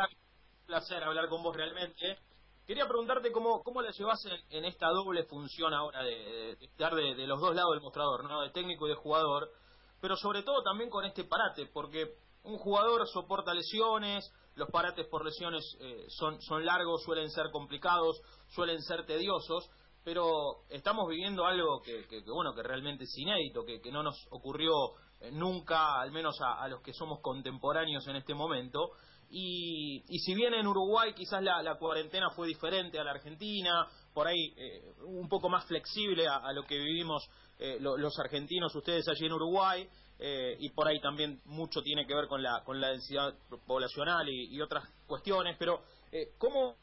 placer 0.65 1.03
hablar 1.03 1.27
con 1.27 1.43
vos 1.43 1.55
realmente. 1.55 2.17
Quería 2.65 2.87
preguntarte 2.87 3.29
cómo, 3.33 3.61
cómo 3.61 3.81
la 3.81 3.91
llevas 3.91 4.25
en, 4.49 4.63
esta 4.63 4.87
doble 4.87 5.25
función 5.25 5.73
ahora 5.73 6.01
de, 6.01 6.55
de 6.55 6.65
estar 6.65 6.95
de, 6.95 7.27
los 7.27 7.41
dos 7.41 7.53
lados 7.53 7.73
del 7.73 7.81
mostrador, 7.81 8.23
¿no? 8.23 8.41
de 8.41 8.51
técnico 8.51 8.87
y 8.87 8.91
de 8.91 8.95
jugador, 8.95 9.51
pero 9.99 10.15
sobre 10.15 10.43
todo 10.43 10.63
también 10.63 10.89
con 10.89 11.03
este 11.03 11.25
parate, 11.25 11.65
porque 11.65 12.15
un 12.43 12.57
jugador 12.57 13.05
soporta 13.09 13.53
lesiones, 13.53 14.31
los 14.55 14.69
parates 14.69 15.05
por 15.07 15.25
lesiones 15.25 15.61
eh, 15.81 16.05
son, 16.07 16.41
son 16.41 16.65
largos, 16.65 17.03
suelen 17.03 17.29
ser 17.31 17.51
complicados, 17.51 18.21
suelen 18.55 18.81
ser 18.81 19.05
tediosos, 19.05 19.69
pero 20.05 20.63
estamos 20.69 21.09
viviendo 21.09 21.45
algo 21.45 21.81
que, 21.81 22.05
bueno 22.27 22.53
que 22.55 22.63
realmente 22.63 23.03
es 23.03 23.17
inédito, 23.17 23.65
que, 23.65 23.91
no 23.91 24.03
nos 24.03 24.15
ocurrió 24.29 24.71
eh, 25.19 25.31
nunca, 25.33 25.99
al 25.99 26.11
menos 26.11 26.37
a 26.39 26.65
los 26.69 26.81
que 26.81 26.93
somos 26.93 27.19
contemporáneos 27.19 28.07
en 28.07 28.15
este 28.15 28.33
momento, 28.33 28.91
y, 29.35 30.03
y 30.07 30.19
si 30.19 30.35
bien 30.35 30.53
en 30.53 30.67
Uruguay 30.67 31.13
quizás 31.15 31.41
la, 31.41 31.75
cuarentena 31.79 32.29
fue 32.29 32.47
diferente 32.47 32.99
a 32.99 33.03
la 33.03 33.11
Argentina, 33.11 33.87
por 34.13 34.27
ahí 34.27 34.53
eh, 34.55 34.93
un 35.05 35.27
poco 35.27 35.49
más 35.49 35.65
flexible 35.65 36.27
a, 36.27 36.53
lo 36.53 36.63
que 36.65 36.77
vivimos 36.77 37.27
eh, 37.57 37.77
lo, 37.79 37.97
los 37.97 38.17
argentinos, 38.19 38.75
ustedes 38.75 39.07
allí 39.07 39.25
en 39.25 39.33
Uruguay, 39.33 39.89
eh, 40.19 40.55
y 40.59 40.69
por 40.69 40.87
ahí 40.87 41.01
también 41.01 41.41
mucho 41.45 41.81
tiene 41.81 42.05
que 42.05 42.13
ver 42.13 42.27
con 42.27 42.43
la, 42.43 42.63
con 42.63 42.79
la 42.79 42.89
densidad 42.89 43.33
poblacional 43.65 44.29
y, 44.29 44.61
otras 44.61 44.83
cuestiones, 45.07 45.55
pero 45.57 45.81
eh, 46.11 46.33
¿cómo, 46.37 46.75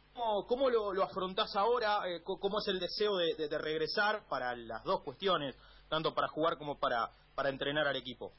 cómo, 0.49 0.69
lo, 0.69 0.93
lo 0.93 1.05
afrontás 1.05 1.55
ahora? 1.55 2.01
Eh, 2.09 2.23
¿Cómo 2.25 2.59
es 2.59 2.67
el 2.67 2.81
deseo 2.81 3.17
de, 3.17 3.35
de, 3.39 3.49
de 3.49 3.59
regresar 3.59 4.27
para 4.29 4.57
las 4.57 4.83
dos 4.83 5.03
cuestiones, 5.03 5.57
tanto 5.89 6.13
para 6.13 6.27
jugar 6.27 6.59
como 6.59 6.81
para, 6.81 7.11
para 7.37 7.49
entrenar 7.49 7.87
al 7.87 7.97
equipo? 7.97 8.33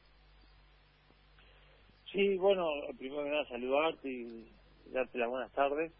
Sí, 2.12 2.36
bueno, 2.38 2.68
primero 2.98 3.24
que 3.24 3.30
nada 3.30 3.48
saludarte 3.48 4.10
y 4.10 4.48
darte 4.92 5.18
las 5.18 5.30
buenas 5.30 5.52
tardes. 5.54 5.94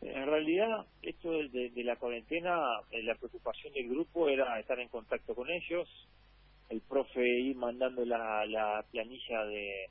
En 0.00 0.26
realidad, 0.26 0.86
esto 1.02 1.32
de, 1.32 1.70
de, 1.70 1.84
la 1.84 1.96
cuarentena, 1.96 2.80
eh, 2.92 3.02
la 3.02 3.16
preocupación 3.16 3.72
del 3.72 3.88
grupo 3.88 4.28
era 4.28 4.60
estar 4.60 4.78
en 4.78 4.88
contacto 4.88 5.34
con 5.34 5.50
ellos, 5.50 5.88
el 6.68 6.80
profe 6.82 7.26
ir 7.26 7.56
mandando 7.56 8.04
la, 8.04 8.46
la 8.46 8.84
planilla 8.92 9.44
de 9.46 9.90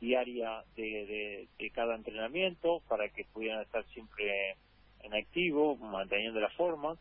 diaria 0.00 0.64
de, 0.74 0.82
de, 0.82 1.48
de 1.56 1.70
cada 1.70 1.94
entrenamiento 1.94 2.82
para 2.88 3.08
que 3.10 3.24
pudieran 3.26 3.62
estar 3.62 3.84
siempre 3.90 4.56
en 5.02 5.14
activo, 5.14 5.76
manteniendo 5.76 6.40
la 6.40 6.50
forma, 6.50 6.96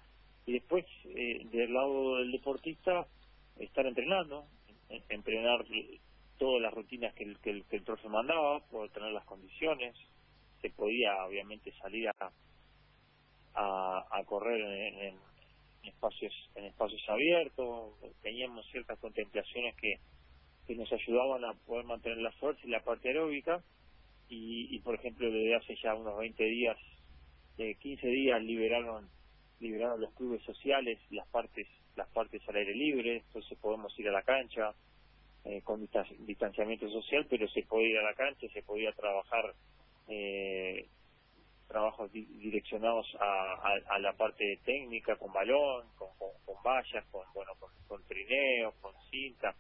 y 0.46 0.54
después 0.54 0.86
eh, 1.06 1.42
del 1.52 1.74
lado 1.74 2.18
del 2.18 2.32
deportista 2.32 3.08
estar 3.58 3.88
entrenando, 3.88 4.46
entrenar 5.10 5.66
todas 6.40 6.62
las 6.62 6.74
rutinas 6.74 7.14
que 7.14 7.26
el, 7.26 7.38
que 7.40 7.52
el, 7.52 7.66
que 7.66 7.84
mandaba, 8.10 8.62
por 8.72 8.90
tener 8.90 9.12
las 9.12 9.26
condiciones, 9.26 9.96
se 10.62 10.70
podía 10.72 11.26
obviamente 11.26 11.72
salir 11.74 12.08
a, 12.08 12.32
a, 13.54 14.24
correr 14.26 14.60
en, 14.60 15.00
en, 15.04 15.20
espacios 15.84 16.34
en 16.56 16.66
espacios 16.66 17.02
abiertos, 17.08 17.94
teníamos 18.22 18.66
ciertas 18.72 18.98
contemplaciones 19.00 19.76
que, 19.76 20.00
que 20.66 20.76
nos 20.76 20.92
ayudaban 20.92 21.44
a 21.46 21.54
poder 21.66 21.86
mantener 21.86 22.18
la 22.18 22.32
fuerza 22.34 22.62
y 22.64 22.70
la 22.70 22.84
parte 22.84 23.10
aeróbica. 23.10 23.64
Y, 24.28 24.76
y 24.76 24.80
por 24.80 24.96
ejemplo 24.96 25.30
desde 25.32 25.56
hace 25.56 25.76
ya 25.82 25.96
unos 25.96 26.18
20 26.20 26.44
días, 26.44 26.78
de 27.58 27.76
15 27.76 28.08
días 28.08 28.42
liberaron 28.42 29.10
liberaron 29.60 30.00
los 30.00 30.14
clubes 30.14 30.42
sociales 30.44 30.98
las 31.10 31.28
partes 31.28 31.68
las 31.96 32.08
partes 32.10 32.42
al 32.48 32.56
aire 32.56 32.74
libre, 32.74 33.18
entonces 33.18 33.58
podemos 33.60 33.98
ir 34.00 34.08
a 34.08 34.14
la 34.14 34.22
cancha 34.22 34.74
eh, 35.46 35.62
con 35.64 35.88
distanciamiento 36.26 36.90
social, 36.90 37.26
pero 37.30 37.48
se 37.48 37.64
podía 37.64 37.90
ir 37.90 37.98
a 37.98 38.04
la 38.04 38.14
cancha, 38.14 38.48
se 38.54 38.62
podía 38.64 38.92
trabajar 38.94 39.54
eh, 40.08 40.88
trabajos 41.68 42.12
direccionados 42.12 43.06
a, 43.20 44.00
la 44.00 44.14
parte 44.14 44.60
técnica 44.66 45.16
con 45.18 45.32
balón, 45.32 45.88
con, 45.98 46.10
con, 46.18 46.64
vallas, 46.64 47.06
con 47.12 47.22
bueno 47.34 47.52
con, 47.60 47.70
con 47.88 48.04
trineos, 48.08 48.74
con 48.82 48.94
cinta. 49.12 49.56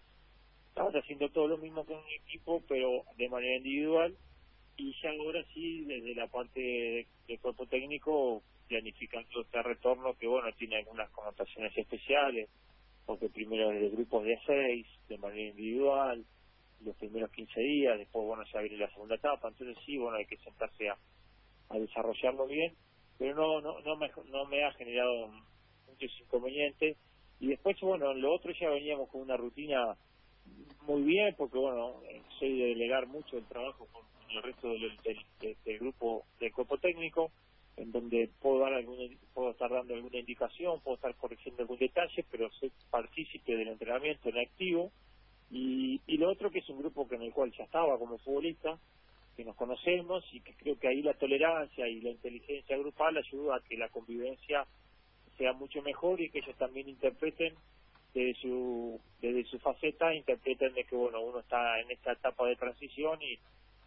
Estamos 0.69 0.93
haciendo 0.95 1.29
todo 1.29 1.48
lo 1.48 1.57
mismo 1.57 1.86
con 1.86 1.98
un 1.98 2.12
equipo, 2.25 2.63
pero 2.67 3.03
de 3.15 3.29
manera 3.29 3.57
individual 3.57 4.17
y 4.79 4.95
ya 5.01 5.09
ahora 5.12 5.43
sí 5.53 5.83
desde 5.86 6.15
la 6.15 6.27
parte 6.27 7.05
del 7.27 7.39
cuerpo 7.39 7.67
técnico 7.67 8.41
planificando 8.67 9.41
este 9.41 9.62
retorno 9.62 10.13
que 10.13 10.27
bueno 10.27 10.51
tiene 10.53 10.77
algunas 10.77 11.09
connotaciones 11.12 11.77
especiales 11.77 12.50
porque 13.09 13.27
primero 13.27 13.69
de 13.69 13.89
grupos 13.89 14.23
de 14.23 14.37
seis 14.45 14.85
de 15.07 15.17
manera 15.17 15.49
individual 15.49 16.23
los 16.81 16.95
primeros 16.97 17.31
15 17.31 17.59
días 17.59 17.97
después 17.97 18.23
bueno 18.23 18.45
se 18.45 18.55
abre 18.55 18.77
la 18.77 18.87
segunda 18.91 19.15
etapa 19.15 19.47
entonces 19.47 19.75
sí 19.83 19.97
bueno 19.97 20.17
hay 20.17 20.27
que 20.27 20.37
sentarse 20.37 20.89
a, 20.89 20.97
desarrollarlo 21.73 22.45
bien 22.45 22.71
pero 23.17 23.33
no 23.33 23.61
no 23.61 23.79
no 23.81 23.97
me 23.97 24.11
no 24.29 24.45
me 24.45 24.63
ha 24.63 24.71
generado 24.73 25.31
muchos 25.87 26.21
inconvenientes. 26.21 26.97
Y 27.39 27.47
después 27.47 27.79
bueno 27.81 28.13
lo 28.13 28.31
otro 28.31 28.51
ya 28.53 28.69
veníamos 28.69 29.09
con 29.09 29.21
una 29.21 29.37
rutina 29.37 29.97
muy 30.85 31.01
bien 31.01 31.33
porque 31.35 31.57
bueno 31.57 32.01
soy 32.37 32.59
de 32.59 32.65
delegar 32.67 33.07
mucho 33.07 33.39
el 33.39 33.45
trabajo 33.45 33.87
con 33.91 34.03
el 34.29 34.43
resto 34.43 34.67
del, 34.69 34.95
del, 35.65 35.79
grupo 35.79 36.25
del 36.39 36.51
cuerpo 36.51 36.77
técnico, 36.77 37.31
en 37.79 37.91
donde 37.91 38.29
puedo 38.41 38.59
dar 38.59 38.74
alguna, 38.74 39.03
puedo 39.33 39.51
estar 39.51 39.69
dando 39.71 39.93
alguna 39.93 40.19
indicación, 40.19 40.81
puedo 40.81 40.95
estar 40.95 41.15
corrigiendo 41.15 41.62
algún 41.62 41.79
detalle, 41.79 42.25
pero 42.29 42.50
soy 42.51 42.71
partícipe 42.91 43.55
del 43.55 43.69
entrenamiento 43.69 44.29
en 44.29 44.38
activo. 44.38 44.91
Y, 45.50 46.00
y 46.05 46.17
lo 46.17 46.29
otro 46.29 46.51
que 46.51 46.59
es 46.59 46.69
un 46.69 46.79
grupo 46.79 47.07
que 47.07 47.15
en 47.15 47.24
el 47.24 47.33
cual 47.33 47.51
ya 47.57 47.63
estaba 47.63 47.98
como 47.98 48.17
futbolista, 48.19 48.77
que 49.36 49.45
nos 49.45 49.55
conocemos 49.55 50.24
y 50.33 50.41
que 50.41 50.53
creo 50.53 50.77
que 50.77 50.89
ahí 50.89 51.01
la 51.01 51.13
tolerancia 51.13 51.88
y 51.88 52.01
la 52.01 52.12
inteligencia 52.12 52.77
grupal 52.77 53.17
ayuda 53.17 53.55
a 53.55 53.62
que 53.62 53.77
la 53.77 53.89
convivencia 53.89 54.65
sea 55.38 55.53
mucho 55.53 55.81
mejor 55.81 56.19
y 56.19 56.29
que 56.29 56.39
ellos 56.39 56.57
también 56.57 56.89
interpreten 56.89 57.55
desde 58.13 58.33
su 58.41 59.00
desde 59.21 59.45
su 59.45 59.59
faceta 59.59 60.13
interpreten 60.13 60.74
de 60.74 60.83
que 60.83 60.95
bueno 60.95 61.21
uno 61.21 61.39
está 61.39 61.79
en 61.79 61.91
esta 61.91 62.13
etapa 62.13 62.48
de 62.48 62.55
transición 62.55 63.21
y 63.21 63.39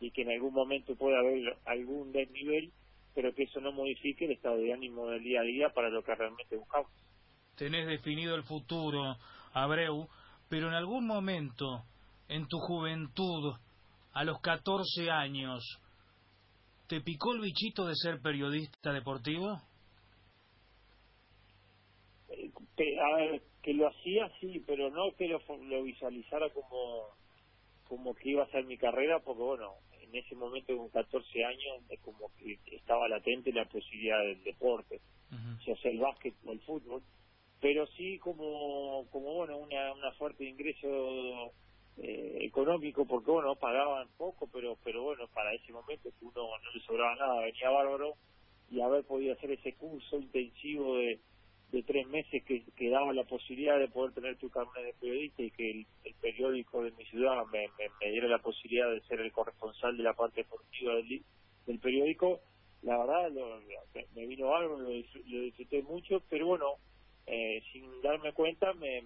y 0.03 0.11
que 0.11 0.23
en 0.23 0.33
algún 0.33 0.53
momento 0.53 0.97
pueda 0.97 1.21
haber 1.21 1.57
algún 1.65 2.13
desnivel, 2.13 2.73
pero 3.14 3.35
que 3.35 3.45
eso 3.45 3.61
no 3.61 3.73
modifique 3.73 4.25
el 4.25 4.33
estado 4.33 4.57
de 4.57 4.73
ánimo 4.73 5.07
del 5.09 5.23
día 5.23 5.40
a 5.40 5.45
día 5.45 5.69
para 5.71 5.90
lo 5.90 6.02
que 6.02 6.14
realmente 6.14 6.57
buscamos. 6.57 6.90
Tenés 7.57 7.87
definido 7.87 8.35
el 8.35 8.45
futuro, 8.45 9.16
Abreu, 9.52 10.09
pero 10.49 10.69
en 10.69 10.75
algún 10.75 11.07
momento, 11.07 11.85
en 12.28 12.47
tu 12.49 12.59
juventud, 12.59 13.54
a 14.14 14.25
los 14.25 14.40
14 14.40 15.11
años, 15.11 15.62
¿te 16.88 17.00
picó 17.00 17.35
el 17.35 17.40
bichito 17.40 17.87
de 17.87 17.95
ser 17.95 18.21
periodista 18.21 18.92
deportivo? 18.92 19.61
Eh, 22.31 22.50
a 22.99 23.16
ver, 23.16 23.42
que 23.62 23.75
lo 23.75 23.88
hacía 23.88 24.31
sí, 24.40 24.62
pero 24.66 24.90
no 24.90 25.14
que 25.16 25.28
lo, 25.28 25.38
lo 25.38 25.83
visualizara 25.83 26.50
como 26.50 27.12
como 27.88 28.14
que 28.14 28.31
iba 28.31 28.42
a 28.42 28.50
ser 28.50 28.64
mi 28.64 28.78
carrera, 28.78 29.21
porque 29.21 29.42
bueno, 29.42 29.75
en 30.12 30.19
ese 30.19 30.35
momento 30.35 30.76
con 30.76 30.90
14 30.90 31.45
años 31.45 31.83
es 31.88 32.00
como 32.00 32.31
que 32.37 32.59
estaba 32.76 33.09
latente 33.09 33.52
la 33.52 33.64
posibilidad 33.64 34.21
del 34.21 34.42
deporte, 34.45 35.00
ya 35.66 35.76
sea 35.76 35.90
el 35.90 35.98
básquet 35.98 36.35
o 36.44 36.53
el 36.53 36.61
fútbol, 36.61 37.03
pero 37.61 37.87
sí 37.96 38.18
como 38.18 39.07
como 39.11 39.35
bueno 39.35 39.57
una 39.57 39.92
una 39.92 40.12
fuerte 40.12 40.44
ingreso 40.44 41.53
eh, 41.96 42.38
económico 42.40 43.07
porque 43.07 43.31
bueno 43.31 43.55
pagaban 43.55 44.09
poco 44.18 44.48
pero 44.53 44.77
pero 44.83 45.03
bueno 45.03 45.29
para 45.29 45.55
ese 45.55 45.72
momento 45.72 46.11
uno 46.22 46.48
no 46.59 46.72
le 46.75 46.81
sobraba 46.81 47.14
nada 47.14 47.40
venía 47.40 47.70
bárbaro 47.70 48.14
y 48.70 48.81
haber 48.81 49.05
podido 49.05 49.35
hacer 49.35 49.53
ese 49.53 49.75
curso 49.75 50.18
intensivo 50.18 50.96
de 50.96 51.20
de 51.73 51.83
tres 51.83 52.07
meses 52.07 52.45
que, 52.45 52.91
daba 52.91 53.13
la 53.15 53.25
posibilidad 53.25 53.79
de 53.79 53.89
poder 53.89 54.13
tener 54.13 54.37
tu 54.37 54.51
carnet 54.51 54.85
de 54.85 54.93
periodista 55.01 55.43
y 55.43 55.51
que 55.51 55.71
el, 55.71 55.87
periódico 56.21 56.83
de 56.85 56.93
mi 56.93 57.05
ciudad 57.07 57.45
me, 57.51 57.67
me, 57.79 58.11
diera 58.11 58.29
la 58.29 58.39
posibilidad 58.39 58.91
de 58.91 59.01
ser 59.03 59.21
el 59.21 59.33
corresponsal 59.33 59.97
de 59.97 60.03
la 60.03 60.13
parte 60.13 60.43
deportiva 60.43 60.95
del, 60.95 61.79
periódico, 61.81 62.41
la 62.83 62.99
verdad 62.99 63.33
lo, 63.33 63.61
me 64.15 64.27
vino 64.27 64.55
algo, 64.55 64.79
lo, 64.79 64.91
disfruté 64.91 65.83
mucho, 65.83 66.23
pero 66.29 66.47
bueno, 66.47 66.75
eh, 67.27 67.63
sin 67.73 68.03
darme 68.03 68.33
cuenta 68.33 68.75
me, 68.75 69.03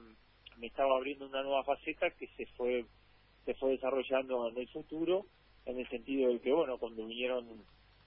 me 0.59 0.67
estaba 0.67 0.97
abriendo 0.97 1.27
una 1.27 1.43
nueva 1.43 1.63
faceta 1.65 2.11
que 2.11 2.27
se 2.37 2.47
fue 2.57 2.85
se 3.47 3.55
fue 3.55 3.71
desarrollando 3.71 4.49
en 4.49 4.59
el 4.59 4.69
futuro, 4.69 5.27
en 5.65 5.79
el 5.79 5.89
sentido 5.89 6.33
de 6.33 6.41
que, 6.41 6.53
bueno, 6.53 6.79
cuando 6.79 7.07
vinieron, 7.07 7.47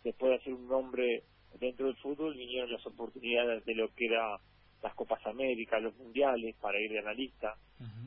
después 0.04 0.32
de 0.32 0.36
hacer 0.36 0.54
un 0.54 0.68
nombre 0.68 1.24
dentro 1.60 1.88
del 1.88 1.96
fútbol, 1.98 2.36
vinieron 2.36 2.72
las 2.72 2.86
oportunidades 2.86 3.66
de 3.66 3.76
lo 3.76 3.94
que 3.94 4.06
era 4.06 4.40
las 4.82 4.94
Copas 4.94 5.26
Américas, 5.26 5.82
los 5.82 5.96
Mundiales, 5.98 6.56
para 6.62 6.80
ir 6.80 6.92
de 6.92 7.00
analista. 7.00 7.56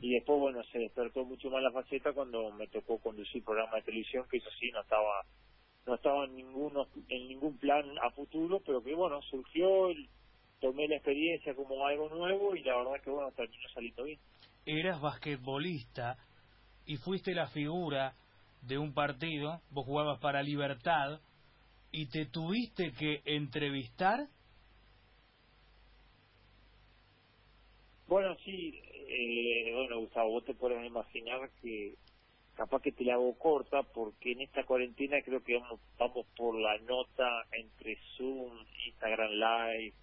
Y 0.01 0.13
después, 0.13 0.39
bueno, 0.39 0.63
se 0.71 0.79
despertó 0.79 1.23
mucho 1.23 1.49
más 1.49 1.63
la 1.63 1.71
faceta 1.71 2.13
cuando 2.13 2.51
me 2.51 2.67
tocó 2.67 2.99
conducir 2.99 3.43
programa 3.43 3.77
de 3.77 3.83
televisión, 3.83 4.25
que 4.29 4.37
eso 4.37 4.49
sí, 4.59 4.69
no 4.71 4.81
estaba 4.81 5.23
no 5.85 5.95
estaba 5.95 6.25
en, 6.25 6.35
ninguno, 6.35 6.87
en 7.09 7.27
ningún 7.27 7.57
plan 7.57 7.85
a 8.01 8.09
futuro, 8.11 8.61
pero 8.65 8.81
que, 8.81 8.93
bueno, 8.93 9.21
surgió, 9.23 9.89
tomé 10.61 10.87
la 10.87 10.95
experiencia 10.95 11.53
como 11.55 11.85
algo 11.85 12.09
nuevo 12.09 12.55
y 12.55 12.63
la 12.63 12.77
verdad 12.77 13.01
que, 13.03 13.09
bueno, 13.09 13.31
terminó 13.31 13.67
saliendo 13.73 14.03
bien. 14.03 14.19
Eras 14.65 15.01
basquetbolista 15.01 16.17
y 16.85 16.97
fuiste 16.97 17.33
la 17.33 17.47
figura 17.47 18.15
de 18.61 18.77
un 18.77 18.93
partido, 18.93 19.61
vos 19.71 19.85
jugabas 19.85 20.19
para 20.19 20.41
Libertad, 20.41 21.19
y 21.93 22.07
te 22.07 22.25
tuviste 22.25 22.91
que 22.91 23.21
entrevistar 23.23 24.27
Bueno, 28.07 28.35
sí, 28.43 28.79
eh, 29.07 29.71
bueno, 29.73 29.99
Gustavo, 30.01 30.31
vos 30.31 30.45
te 30.45 30.53
puedes 30.53 30.85
imaginar 30.85 31.49
que 31.61 31.95
capaz 32.55 32.81
que 32.81 32.91
te 32.91 33.05
la 33.05 33.13
hago 33.13 33.35
corta 33.39 33.81
porque 33.81 34.33
en 34.33 34.41
esta 34.41 34.65
cuarentena 34.65 35.21
creo 35.23 35.43
que 35.43 35.57
vamos, 35.57 35.79
vamos 35.97 36.27
por 36.35 36.53
la 36.59 36.77
nota 36.79 37.45
entre 37.51 37.97
Zoom, 38.15 38.51
Instagram 38.85 39.31
Live, 39.31 39.93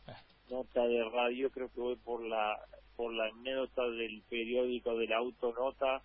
nota 0.51 0.87
de 0.87 1.05
radio, 1.05 1.51
creo 1.51 1.71
que 1.73 1.81
voy 1.81 1.97
por 1.97 2.25
la 2.25 2.57
por 2.97 3.15
la 3.15 3.27
anécdota 3.27 3.89
del 3.89 4.23
periódico 4.29 4.95
de 4.99 5.07
la 5.07 5.17
autonota, 5.17 6.03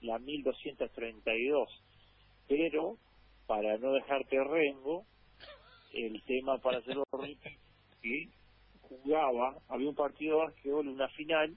la 0.00 0.18
1232. 0.18 1.68
Pero, 2.48 2.96
para 3.46 3.78
no 3.78 3.92
dejarte 3.92 4.42
rengo, 4.42 5.04
el 5.92 6.22
tema 6.22 6.58
para 6.58 6.78
hacerlo 6.78 7.04
¿sí? 8.00 8.30
jugaba, 8.82 9.56
había 9.68 9.88
un 9.88 9.94
partido 9.94 10.38
de 10.38 10.44
básquetbol, 10.46 10.88
una 10.88 11.08
final, 11.08 11.56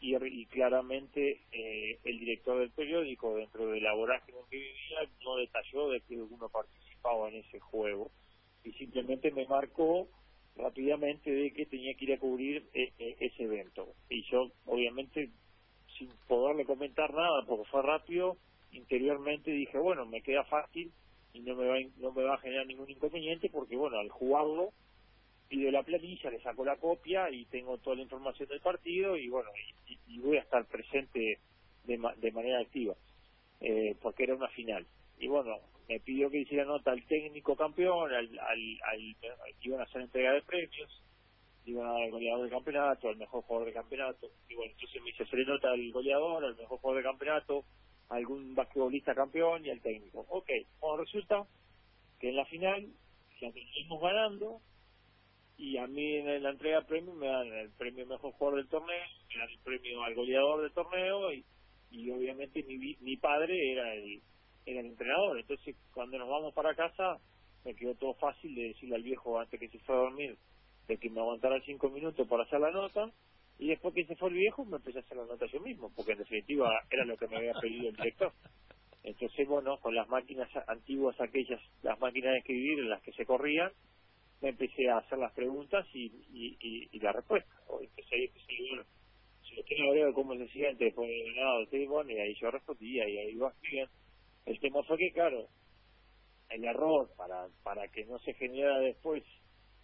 y, 0.00 0.14
y 0.16 0.46
claramente 0.46 1.40
eh, 1.50 1.98
el 2.04 2.18
director 2.18 2.58
del 2.58 2.70
periódico, 2.70 3.34
dentro 3.36 3.68
de 3.70 3.80
la 3.80 3.94
vorágine 3.94 4.38
que 4.50 4.56
vivía, 4.56 5.10
no 5.24 5.36
detalló 5.36 5.90
de 5.90 6.00
que 6.02 6.16
uno 6.16 6.48
participaba 6.48 7.28
en 7.28 7.36
ese 7.36 7.58
juego. 7.60 8.10
Y 8.64 8.72
simplemente 8.72 9.30
me 9.30 9.46
marcó 9.46 10.08
rápidamente 10.56 11.30
de 11.30 11.52
que 11.52 11.66
tenía 11.66 11.94
que 11.94 12.04
ir 12.04 12.12
a 12.12 12.18
cubrir 12.18 12.68
e, 12.74 12.92
e, 12.98 13.16
ese 13.20 13.44
evento. 13.44 13.94
Y 14.08 14.22
yo, 14.30 14.50
obviamente, 14.66 15.30
sin 15.96 16.10
poderle 16.26 16.64
comentar 16.64 17.12
nada, 17.12 17.44
porque 17.46 17.70
fue 17.70 17.82
rápido, 17.82 18.36
interiormente 18.72 19.50
dije, 19.50 19.78
bueno, 19.78 20.06
me 20.06 20.22
queda 20.22 20.44
fácil 20.44 20.92
y 21.38 21.42
no 21.42 21.54
me 21.54 21.66
va, 21.66 21.76
no 21.98 22.12
me 22.12 22.24
va 22.24 22.34
a 22.34 22.38
generar 22.38 22.66
ningún 22.66 22.90
inconveniente 22.90 23.48
porque, 23.48 23.76
bueno, 23.76 23.98
al 23.98 24.10
jugarlo 24.10 24.72
pido 25.48 25.70
la 25.70 25.82
planilla, 25.82 26.30
le 26.30 26.40
saco 26.40 26.64
la 26.64 26.76
copia 26.76 27.30
y 27.30 27.46
tengo 27.46 27.78
toda 27.78 27.96
la 27.96 28.02
información 28.02 28.48
del 28.48 28.60
partido 28.60 29.16
y 29.16 29.28
bueno, 29.28 29.48
y, 30.06 30.18
voy 30.18 30.36
a 30.36 30.40
estar 30.40 30.64
presente 30.66 31.38
de, 31.84 31.98
de 32.16 32.32
manera 32.32 32.60
activa, 32.60 32.94
eh, 33.60 33.96
porque 34.02 34.24
era 34.24 34.34
una 34.34 34.48
final. 34.48 34.86
Y 35.18 35.28
bueno, 35.28 35.58
me 35.88 36.00
pidió 36.00 36.28
que 36.28 36.40
hiciera 36.40 36.64
nota 36.64 36.90
al 36.90 37.02
técnico 37.04 37.56
campeón, 37.56 38.12
al, 38.12 38.38
al, 38.38 38.78
al, 38.82 39.16
iban 39.62 39.80
a 39.80 39.84
hacer 39.84 40.02
entrega 40.02 40.32
de 40.32 40.42
premios, 40.42 41.02
iban 41.64 41.86
a 41.86 41.92
dar 41.92 42.02
al 42.02 42.10
goleador 42.10 42.42
del 42.42 42.50
campeonato, 42.50 43.08
al 43.08 43.16
mejor 43.16 43.42
jugador 43.42 43.66
del 43.66 43.74
campeonato, 43.74 44.28
y 44.48 44.54
bueno, 44.54 44.72
entonces 44.72 45.02
me 45.02 45.10
hice 45.10 45.22
hacer 45.22 45.46
nota 45.46 45.70
al 45.70 45.92
goleador, 45.92 46.44
al 46.44 46.56
mejor 46.56 46.78
jugador 46.78 47.02
del 47.02 47.10
campeonato, 47.10 47.64
algún 48.08 48.54
basquetbolista 48.54 49.14
campeón 49.14 49.64
y 49.64 49.70
al 49.70 49.80
técnico. 49.80 50.26
Ok, 50.28 50.50
bueno, 50.80 50.98
resulta 50.98 51.46
que 52.20 52.30
en 52.30 52.36
la 52.36 52.44
final 52.46 52.88
la 53.40 53.52
seguimos 53.52 54.00
ganando, 54.00 54.60
y 55.58 55.76
a 55.76 55.86
mí 55.88 56.14
en 56.14 56.42
la 56.42 56.50
entrega 56.50 56.82
premio 56.82 57.12
me 57.14 57.26
dan 57.26 57.52
el 57.52 57.70
premio 57.70 58.06
mejor 58.06 58.32
jugador 58.32 58.60
del 58.60 58.68
torneo, 58.68 59.04
me 59.28 59.40
dan 59.40 59.50
el 59.50 59.58
premio 59.58 60.02
al 60.04 60.14
goleador 60.14 60.62
del 60.62 60.72
torneo 60.72 61.32
y, 61.32 61.44
y 61.90 62.10
obviamente 62.10 62.62
mi, 62.62 62.96
mi 63.00 63.16
padre 63.16 63.72
era 63.72 63.92
el, 63.94 64.22
era 64.64 64.80
el 64.80 64.86
entrenador. 64.86 65.38
Entonces, 65.38 65.74
cuando 65.92 66.16
nos 66.16 66.28
vamos 66.28 66.54
para 66.54 66.76
casa, 66.76 67.18
me 67.64 67.74
quedó 67.74 67.94
todo 67.96 68.14
fácil 68.14 68.54
de 68.54 68.68
decirle 68.68 68.94
al 68.94 69.02
viejo 69.02 69.38
antes 69.38 69.58
que 69.58 69.68
se 69.68 69.80
fue 69.80 69.96
a 69.96 69.98
dormir 69.98 70.38
de 70.86 70.96
que 70.96 71.10
me 71.10 71.20
aguantara 71.20 71.60
cinco 71.66 71.90
minutos 71.90 72.26
para 72.28 72.44
hacer 72.44 72.60
la 72.60 72.70
nota 72.70 73.10
y 73.58 73.68
después 73.68 73.94
que 73.94 74.04
se 74.06 74.16
fue 74.16 74.30
el 74.30 74.36
viejo 74.36 74.64
me 74.64 74.76
empecé 74.76 74.98
a 74.98 75.02
hacer 75.02 75.16
la 75.16 75.26
nota 75.26 75.46
yo 75.46 75.60
mismo 75.60 75.90
porque 75.94 76.12
en 76.12 76.18
definitiva 76.18 76.70
era 76.90 77.04
lo 77.04 77.16
que 77.16 77.28
me 77.28 77.36
había 77.36 77.54
pedido 77.54 77.88
el 77.88 77.96
director. 77.96 78.32
Entonces 79.02 79.48
bueno 79.48 79.78
con 79.80 79.94
las 79.94 80.08
máquinas 80.08 80.48
antiguas 80.68 81.20
aquellas 81.20 81.60
las 81.82 81.98
máquinas 81.98 82.32
de 82.32 82.38
escribir 82.38 82.78
en 82.78 82.90
las 82.90 83.02
que 83.02 83.12
se 83.12 83.24
corrían 83.24 83.72
me 84.40 84.50
empecé 84.50 84.88
a 84.88 84.98
hacer 84.98 85.18
las 85.18 85.32
preguntas 85.32 85.86
y, 85.92 86.06
y, 86.32 86.88
y, 86.92 87.00
la 87.00 87.12
respuesta. 87.12 87.50
O 87.66 87.80
empecé, 87.80 88.24
empecé 88.24 88.52
ver 88.76 88.86
si 89.42 89.56
lo 89.56 89.62
tiene 89.64 89.88
Abreu 89.88 90.12
cómo 90.12 90.36
se 90.36 90.46
siente 90.48 90.84
después 90.84 91.08
de 91.08 91.32
nada 91.34 91.88
bueno, 91.88 92.10
y 92.10 92.18
ahí 92.18 92.34
yo 92.40 92.50
respondía 92.50 93.08
y 93.08 93.18
ahí 93.18 93.30
iba 93.32 93.52
bien. 93.62 93.88
El 94.46 94.60
tema 94.60 94.82
fue 94.84 94.96
que 94.96 95.12
claro 95.12 95.48
el 96.50 96.64
error 96.64 97.10
para 97.16 97.48
para 97.62 97.88
que 97.88 98.04
no 98.06 98.18
se 98.20 98.32
generara 98.34 98.78
después 98.78 99.22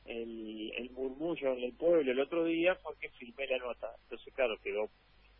el, 0.05 0.73
el 0.77 0.91
murmullo 0.91 1.53
en 1.55 1.65
el 1.65 1.73
pueblo 1.73 2.11
el 2.11 2.21
otro 2.21 2.45
día 2.45 2.75
fue 2.77 2.95
que 3.01 3.09
filmé 3.11 3.47
la 3.47 3.59
nota. 3.59 3.89
Entonces, 4.05 4.33
claro, 4.35 4.59
quedó 4.63 4.91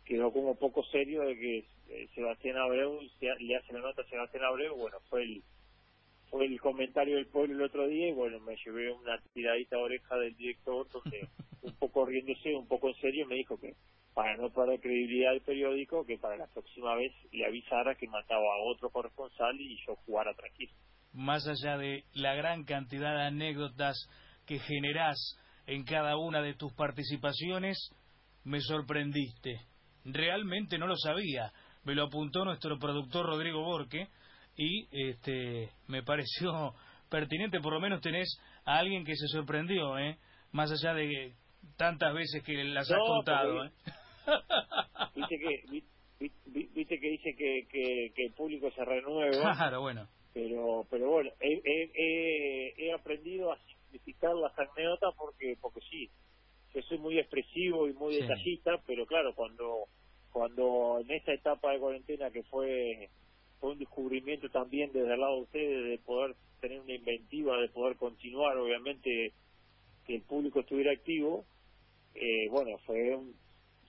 quedó 0.05 0.31
como 0.31 0.55
poco 0.55 0.83
serio 0.85 1.23
de 1.23 1.35
que 1.35 1.57
eh, 1.89 2.07
Sebastián 2.13 2.57
Abreu 2.57 2.99
le 3.39 3.55
hace 3.55 3.73
la 3.73 3.79
nota 3.79 4.03
a 4.03 4.05
Sebastián 4.05 4.43
Abreu. 4.43 4.75
Bueno, 4.75 4.97
fue 5.09 5.23
el 5.23 5.43
fue 6.29 6.45
el 6.45 6.59
comentario 6.59 7.15
del 7.15 7.27
pueblo 7.27 7.55
el 7.55 7.61
otro 7.61 7.87
día 7.87 8.09
y 8.09 8.13
bueno, 8.13 8.39
me 8.39 8.55
llevé 8.57 8.91
una 8.91 9.19
tiradita 9.33 9.77
de 9.77 9.83
oreja 9.83 10.15
del 10.17 10.35
director 10.35 10.87
porque 10.91 11.27
un 11.61 11.73
poco 11.75 12.05
riéndose, 12.05 12.55
un 12.55 12.67
poco 12.67 12.89
en 12.89 12.95
serio, 12.95 13.25
me 13.27 13.35
dijo 13.35 13.59
que 13.59 13.75
para 14.13 14.37
no 14.37 14.49
perder 14.49 14.79
credibilidad 14.79 15.31
del 15.31 15.41
periódico, 15.41 16.05
que 16.05 16.17
para 16.17 16.37
la 16.37 16.47
próxima 16.47 16.95
vez 16.95 17.11
le 17.31 17.45
avisara 17.45 17.95
que 17.95 18.07
mataba 18.07 18.45
a 18.45 18.63
otro 18.63 18.89
corresponsal 18.89 19.59
y 19.59 19.77
yo 19.85 19.95
jugara 20.05 20.33
tranquilo. 20.33 20.71
Más 21.11 21.45
allá 21.47 21.77
de 21.77 22.05
la 22.13 22.33
gran 22.35 22.63
cantidad 22.63 23.15
de 23.15 23.23
anécdotas 23.23 24.09
que 24.45 24.59
generás 24.59 25.17
en 25.67 25.83
cada 25.83 26.17
una 26.17 26.41
de 26.41 26.53
tus 26.53 26.73
participaciones, 26.73 27.77
me 28.43 28.61
sorprendiste. 28.61 29.61
Realmente 30.05 30.77
no 30.77 30.87
lo 30.87 30.95
sabía. 30.95 31.51
Me 31.83 31.95
lo 31.95 32.05
apuntó 32.05 32.45
nuestro 32.45 32.77
productor 32.77 33.25
Rodrigo 33.25 33.61
Borque 33.61 34.07
y 34.55 34.87
este 35.09 35.71
me 35.87 36.03
pareció 36.03 36.73
pertinente, 37.09 37.59
por 37.59 37.73
lo 37.73 37.79
menos 37.79 38.01
tenés 38.01 38.39
a 38.65 38.77
alguien 38.77 39.05
que 39.05 39.15
se 39.15 39.27
sorprendió, 39.27 39.97
¿eh? 39.97 40.17
Más 40.51 40.71
allá 40.71 40.93
de 40.93 41.33
tantas 41.77 42.13
veces 42.13 42.43
que 42.43 42.63
las 42.63 42.89
has 42.89 42.99
contado, 42.99 43.65
¿eh? 43.65 43.71
Viste 45.15 45.37
que 45.37 45.83
viste 46.47 46.99
que 46.99 47.09
dice 47.09 47.35
que, 47.35 47.67
que, 48.15 48.25
el 48.25 48.33
público 48.33 48.71
se 48.71 48.83
renueva. 48.83 49.53
Claro, 49.53 49.81
bueno. 49.81 50.07
Pero 50.33 50.85
pero 50.89 51.09
bueno, 51.09 51.29
he, 51.39 51.61
he, 51.63 52.73
he 52.77 52.93
aprendido 52.93 53.51
a 53.51 53.57
las 54.41 54.57
anécdotas 54.57 55.13
porque 55.17 55.57
porque 55.61 55.81
sí, 55.89 56.09
que 56.73 56.81
soy 56.83 56.97
muy 56.97 57.19
expresivo 57.19 57.87
y 57.87 57.93
muy 57.93 58.15
detallista, 58.15 58.81
pero 58.85 59.05
claro, 59.05 59.33
cuando 59.35 59.87
cuando 60.31 60.99
en 60.99 61.11
esta 61.11 61.33
etapa 61.33 61.71
de 61.71 61.79
cuarentena 61.79 62.31
que 62.31 62.43
fue 62.43 63.09
fue 63.59 63.71
un 63.71 63.79
descubrimiento 63.79 64.49
también 64.49 64.91
desde 64.91 65.13
el 65.13 65.19
lado 65.19 65.35
de 65.37 65.41
ustedes 65.43 65.89
de 65.89 65.97
poder 65.99 66.35
tener 66.59 66.81
una 66.81 66.93
inventiva, 66.93 67.59
de 67.59 67.69
poder 67.69 67.95
continuar, 67.95 68.57
obviamente 68.57 69.33
que 70.05 70.15
el 70.15 70.21
público 70.23 70.59
estuviera 70.59 70.91
activo, 70.91 71.45
eh, 72.13 72.47
bueno, 72.49 72.77
fue 72.85 73.15
un, 73.15 73.35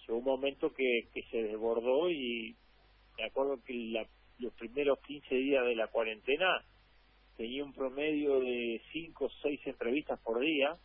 un 0.08 0.24
momento 0.24 0.72
que, 0.72 1.08
que 1.12 1.22
se 1.30 1.42
desbordó 1.42 2.10
y 2.10 2.56
me 3.18 3.24
acuerdo 3.24 3.62
que 3.64 3.74
la, 3.74 4.06
los 4.38 4.52
primeros 4.54 4.98
15 5.00 5.34
días 5.34 5.64
de 5.64 5.74
la 5.74 5.88
cuarentena 5.88 6.64
tenía 7.36 7.64
un 7.64 7.72
promedio 7.72 8.40
de 8.40 8.80
cinco 8.92 9.26
o 9.26 9.30
seis 9.42 9.60
entrevistas 9.66 10.18
por 10.20 10.40
día, 10.40 10.76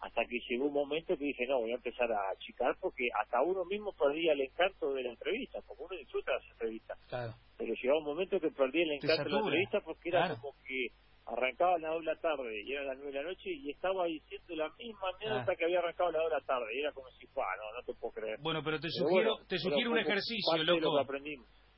hasta 0.00 0.24
que 0.26 0.38
llegó 0.48 0.66
un 0.66 0.72
momento 0.72 1.16
que 1.16 1.24
dije, 1.24 1.46
no, 1.46 1.60
voy 1.60 1.72
a 1.72 1.76
empezar 1.76 2.10
a 2.12 2.30
achicar 2.30 2.76
porque 2.80 3.08
hasta 3.20 3.42
uno 3.42 3.64
mismo 3.64 3.92
perdía 3.92 4.32
el 4.32 4.42
encanto 4.42 4.94
de 4.94 5.02
la 5.02 5.10
entrevista, 5.10 5.60
como 5.62 5.84
uno 5.84 5.96
disfruta 5.96 6.32
las 6.32 6.44
entrevistas. 6.50 6.98
Pero 7.56 7.74
llegaba 7.74 7.98
un 7.98 8.04
momento 8.04 8.38
que 8.38 8.50
perdía 8.50 8.84
el 8.84 8.92
encanto 8.92 9.24
de 9.24 9.30
la 9.30 9.38
entrevista 9.38 9.80
porque 9.80 10.08
era 10.08 10.36
como 10.36 10.54
que 10.64 10.88
arrancaba 11.26 11.74
a 11.74 11.78
las 11.78 11.90
dos 11.92 12.00
de 12.00 12.06
la 12.06 12.20
tarde 12.20 12.62
y 12.64 12.72
era 12.72 12.82
a 12.82 12.84
las 12.84 12.96
nueve 12.96 13.12
de 13.12 13.22
la 13.22 13.28
noche 13.28 13.50
y 13.50 13.70
estaba 13.70 14.06
diciendo 14.06 14.54
la 14.54 14.70
misma 14.78 15.08
anécdota 15.16 15.56
que 15.56 15.64
había 15.64 15.78
arrancado 15.80 16.08
a 16.08 16.12
las 16.12 16.22
dos 16.22 16.30
de 16.30 16.36
la 16.38 16.46
tarde 16.46 16.66
y 16.74 16.80
era 16.80 16.92
como 16.92 17.10
si, 17.10 17.26
ah, 17.36 17.54
no, 17.58 17.78
no 17.78 17.82
te 17.84 17.94
puedo 17.94 18.14
creer. 18.14 18.38
Bueno, 18.40 18.62
pero 18.62 18.78
te 18.80 18.88
sugiero, 18.90 19.36
te 19.48 19.58
sugiero 19.58 19.90
un 19.90 19.98
ejercicio, 19.98 20.62
loco. 20.64 21.04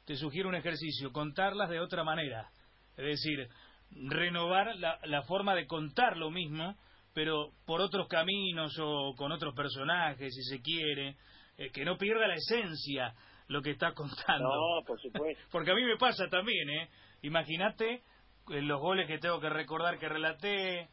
Te 0.05 0.15
sugiero 0.17 0.49
un 0.49 0.55
ejercicio, 0.57 1.11
contarlas 1.13 1.71
de 1.71 1.81
otra 1.81 2.05
manera. 2.05 2.51
Es 2.97 3.05
decir, 3.05 3.49
renovar 3.91 4.77
la, 4.77 4.99
la 5.05 5.23
forma 5.23 5.55
de 5.55 5.67
contar 5.67 6.17
lo 6.17 6.31
mismo, 6.31 6.77
pero 7.13 7.53
por 7.67 7.81
otros 7.81 8.09
caminos 8.09 8.73
o 8.81 9.15
con 9.17 9.33
otros 9.33 9.55
personajes, 9.55 10.33
si 10.33 10.43
se 10.43 10.63
quiere, 10.63 11.17
eh, 11.57 11.71
que 11.71 11.85
no 11.85 11.99
pierda 11.99 12.27
la 12.27 12.35
esencia 12.35 13.15
lo 13.49 13.61
que 13.63 13.71
está 13.71 13.93
contando. 13.93 14.49
No, 14.49 14.85
por 14.87 15.01
supuesto. 15.01 15.43
Porque 15.51 15.73
a 15.73 15.75
mí 15.75 15.85
me 15.85 15.97
pasa 15.97 16.29
también, 16.29 16.71
¿eh? 16.71 16.89
Imagínate 17.23 18.03
eh, 18.51 18.63
los 18.63 18.81
goles 18.81 19.07
que 19.07 19.19
tengo 19.19 19.41
que 19.41 19.51
recordar 19.51 19.99
que 19.99 20.09
relaté. 20.09 20.89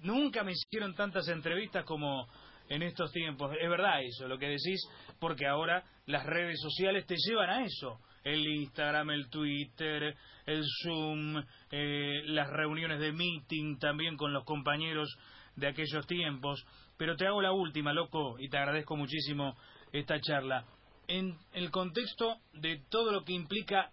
Nunca 0.00 0.42
me 0.42 0.52
hicieron 0.52 0.94
tantas 0.94 1.28
entrevistas 1.28 1.84
como 1.84 2.26
en 2.68 2.82
estos 2.82 3.12
tiempos. 3.12 3.56
Es 3.60 3.70
verdad 3.70 4.02
eso, 4.02 4.26
lo 4.26 4.36
que 4.36 4.48
decís, 4.48 4.80
porque 5.20 5.46
ahora 5.46 5.84
las 6.06 6.26
redes 6.26 6.60
sociales 6.60 7.06
te 7.06 7.14
llevan 7.16 7.50
a 7.50 7.64
eso 7.64 8.00
el 8.24 8.46
Instagram, 8.46 9.10
el 9.10 9.28
Twitter, 9.28 10.16
el 10.46 10.64
Zoom, 10.82 11.42
eh, 11.70 12.22
las 12.26 12.48
reuniones 12.50 13.00
de 13.00 13.12
meeting 13.12 13.78
también 13.78 14.16
con 14.16 14.32
los 14.32 14.44
compañeros 14.44 15.08
de 15.56 15.68
aquellos 15.68 16.06
tiempos. 16.06 16.64
Pero 16.96 17.16
te 17.16 17.26
hago 17.26 17.42
la 17.42 17.52
última, 17.52 17.92
loco, 17.92 18.36
y 18.38 18.48
te 18.48 18.58
agradezco 18.58 18.96
muchísimo 18.96 19.56
esta 19.92 20.20
charla. 20.20 20.64
En 21.08 21.36
el 21.52 21.70
contexto 21.70 22.36
de 22.54 22.82
todo 22.88 23.12
lo 23.12 23.24
que 23.24 23.32
implica 23.32 23.90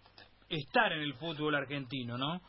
estar 0.48 0.92
en 0.92 1.02
el 1.02 1.14
fútbol 1.14 1.54
argentino, 1.54 2.16
¿no? 2.16 2.40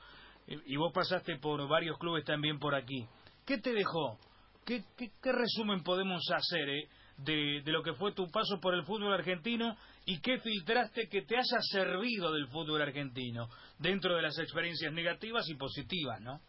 Y 0.48 0.76
vos 0.76 0.92
pasaste 0.94 1.38
por 1.38 1.68
varios 1.68 1.98
clubes 1.98 2.26
también 2.26 2.60
por 2.60 2.76
aquí. 2.76 3.06
¿Qué 3.46 3.58
te 3.58 3.74
dejó? 3.74 4.18
¿Qué, 4.66 4.84
qué, 4.98 5.32
resumen 5.32 5.84
podemos 5.84 6.22
hacer 6.32 6.70
eh, 6.70 6.88
de, 7.18 7.62
de, 7.64 7.72
lo 7.72 7.82
que 7.82 7.94
fue 7.94 8.14
tu 8.14 8.30
paso 8.30 8.60
por 8.60 8.76
el 8.76 8.84
fútbol 8.84 9.14
argentino 9.14 9.76
y 10.06 10.20
qué 10.22 10.40
filtraste 10.40 11.08
que 11.08 11.22
te 11.22 11.36
haya 11.36 11.62
servido 11.72 12.32
del 12.34 12.48
fútbol 12.48 12.82
argentino, 12.82 13.48
dentro 13.80 14.16
de 14.16 14.22
las 14.22 14.38
experiencias 14.40 14.92
negativas 14.94 15.48
y 15.50 15.56
positivas, 15.56 16.20
¿no? 16.22 16.42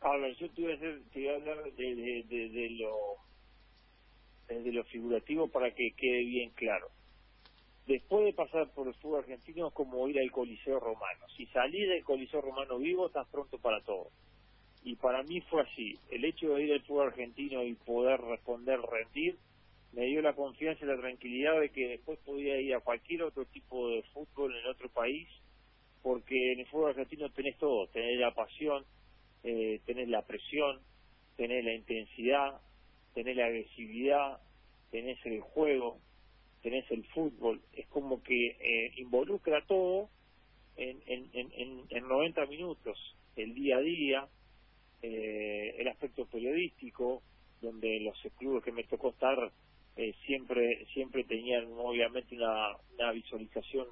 A 0.00 0.16
yo 0.38 0.48
te 0.50 0.62
voy 0.62 0.72
a, 1.28 1.34
hablar 1.34 1.64
de, 1.72 2.24
de, 2.28 2.70
lo, 2.78 3.16
de 4.46 4.72
lo 4.72 4.84
figurativo 4.84 5.48
para 5.50 5.74
que 5.74 5.90
quede 5.96 6.24
bien 6.24 6.50
claro. 6.50 6.88
Después 7.88 8.26
de 8.26 8.32
pasar 8.32 8.70
por 8.74 8.86
el 8.86 8.94
fútbol 8.94 9.20
argentino 9.20 9.68
es 9.68 9.74
como 9.74 10.06
ir 10.08 10.20
al 10.20 10.30
Coliseo 10.30 10.78
Romano. 10.78 11.26
Si 11.36 11.46
salís 11.46 11.88
del 11.88 12.04
Coliseo 12.04 12.42
Romano 12.42 12.78
vivo, 12.78 13.06
estás 13.06 13.26
pronto 13.28 13.58
para 13.58 13.80
todo. 13.80 14.10
Y 14.84 14.94
para 14.96 15.22
mí 15.24 15.40
fue 15.40 15.62
así. 15.62 15.98
El 16.10 16.24
hecho 16.24 16.54
de 16.54 16.64
ir 16.64 16.72
al 16.74 16.82
fútbol 16.82 17.08
argentino 17.08 17.64
y 17.64 17.74
poder 17.74 18.20
responder, 18.20 18.78
rendir, 18.80 19.36
me 19.92 20.04
dio 20.06 20.20
la 20.22 20.34
confianza 20.34 20.84
y 20.84 20.88
la 20.88 20.98
tranquilidad 20.98 21.60
de 21.60 21.70
que 21.70 21.88
después 21.88 22.18
podía 22.20 22.60
ir 22.60 22.74
a 22.74 22.80
cualquier 22.80 23.22
otro 23.22 23.44
tipo 23.46 23.88
de 23.90 24.02
fútbol 24.14 24.54
en 24.54 24.66
otro 24.66 24.88
país, 24.90 25.28
porque 26.02 26.52
en 26.52 26.60
el 26.60 26.66
fútbol 26.66 26.90
argentino 26.90 27.30
tenés 27.30 27.56
todo, 27.58 27.86
tenés 27.88 28.18
la 28.18 28.34
pasión, 28.34 28.84
eh, 29.44 29.80
tenés 29.86 30.08
la 30.08 30.22
presión, 30.22 30.80
tenés 31.36 31.64
la 31.64 31.74
intensidad, 31.74 32.60
tenés 33.14 33.36
la 33.36 33.46
agresividad, 33.46 34.38
tenés 34.90 35.18
el 35.26 35.40
juego, 35.40 35.98
tenés 36.62 36.90
el 36.90 37.04
fútbol, 37.06 37.60
es 37.72 37.86
como 37.88 38.22
que 38.22 38.56
eh, 38.60 38.92
involucra 38.96 39.64
todo 39.66 40.10
en, 40.76 41.00
en, 41.06 41.30
en, 41.32 41.82
en 41.88 42.08
90 42.08 42.46
minutos, 42.46 42.98
el 43.36 43.54
día 43.54 43.76
a 43.76 43.80
día, 43.80 44.28
eh, 45.02 45.76
el 45.78 45.88
aspecto 45.88 46.26
periodístico, 46.26 47.22
donde 47.60 48.00
los 48.00 48.16
clubes 48.36 48.64
que 48.64 48.72
me 48.72 48.84
tocó 48.84 49.10
estar 49.10 49.52
eh, 49.98 50.14
siempre 50.26 50.86
siempre 50.94 51.24
tenían 51.24 51.64
obviamente 51.76 52.36
una, 52.36 52.76
una 52.94 53.10
visualización 53.10 53.88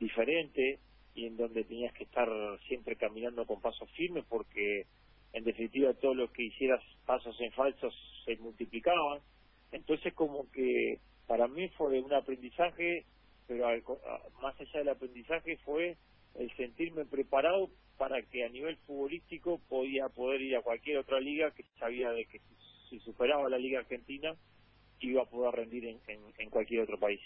diferente 0.00 0.78
y 1.14 1.26
en 1.26 1.36
donde 1.36 1.62
tenías 1.64 1.92
que 1.92 2.04
estar 2.04 2.26
siempre 2.68 2.96
caminando 2.96 3.44
con 3.44 3.60
pasos 3.60 3.90
firmes 3.90 4.24
porque 4.30 4.86
en 5.34 5.44
definitiva 5.44 5.92
todo 5.92 6.14
lo 6.14 6.32
que 6.32 6.44
hicieras 6.44 6.82
pasos 7.04 7.38
en 7.42 7.52
falsos 7.52 7.94
se 8.24 8.36
multiplicaban 8.36 9.20
entonces 9.72 10.14
como 10.14 10.50
que 10.52 11.00
para 11.26 11.48
mí 11.48 11.68
fue 11.76 12.00
un 12.00 12.14
aprendizaje 12.14 13.04
pero 13.46 13.66
más 14.40 14.58
allá 14.58 14.78
del 14.78 14.88
aprendizaje 14.88 15.58
fue 15.58 15.98
el 16.36 16.50
sentirme 16.56 17.04
preparado 17.04 17.68
para 17.98 18.22
que 18.22 18.42
a 18.42 18.48
nivel 18.48 18.78
futbolístico 18.86 19.60
podía 19.68 20.08
poder 20.08 20.40
ir 20.40 20.56
a 20.56 20.62
cualquier 20.62 20.96
otra 20.96 21.20
liga 21.20 21.50
que 21.50 21.64
sabía 21.78 22.10
de 22.12 22.24
que 22.24 22.40
si 22.88 23.00
superaba 23.00 23.50
la 23.50 23.58
liga 23.58 23.80
argentina 23.80 24.34
iba 25.00 25.22
a 25.22 25.26
poder 25.26 25.54
rendir 25.54 25.84
en, 25.86 26.00
en, 26.38 26.50
cualquier 26.50 26.82
otro 26.82 26.98
país. 26.98 27.20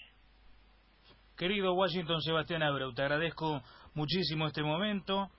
Querido 1.36 1.74
Washington 1.74 2.20
Sebastián 2.20 2.62
Abreu, 2.62 2.92
te 2.92 3.02
agradezco 3.02 3.62
muchísimo 3.94 4.46
este 4.46 4.62
momento, 4.62 5.30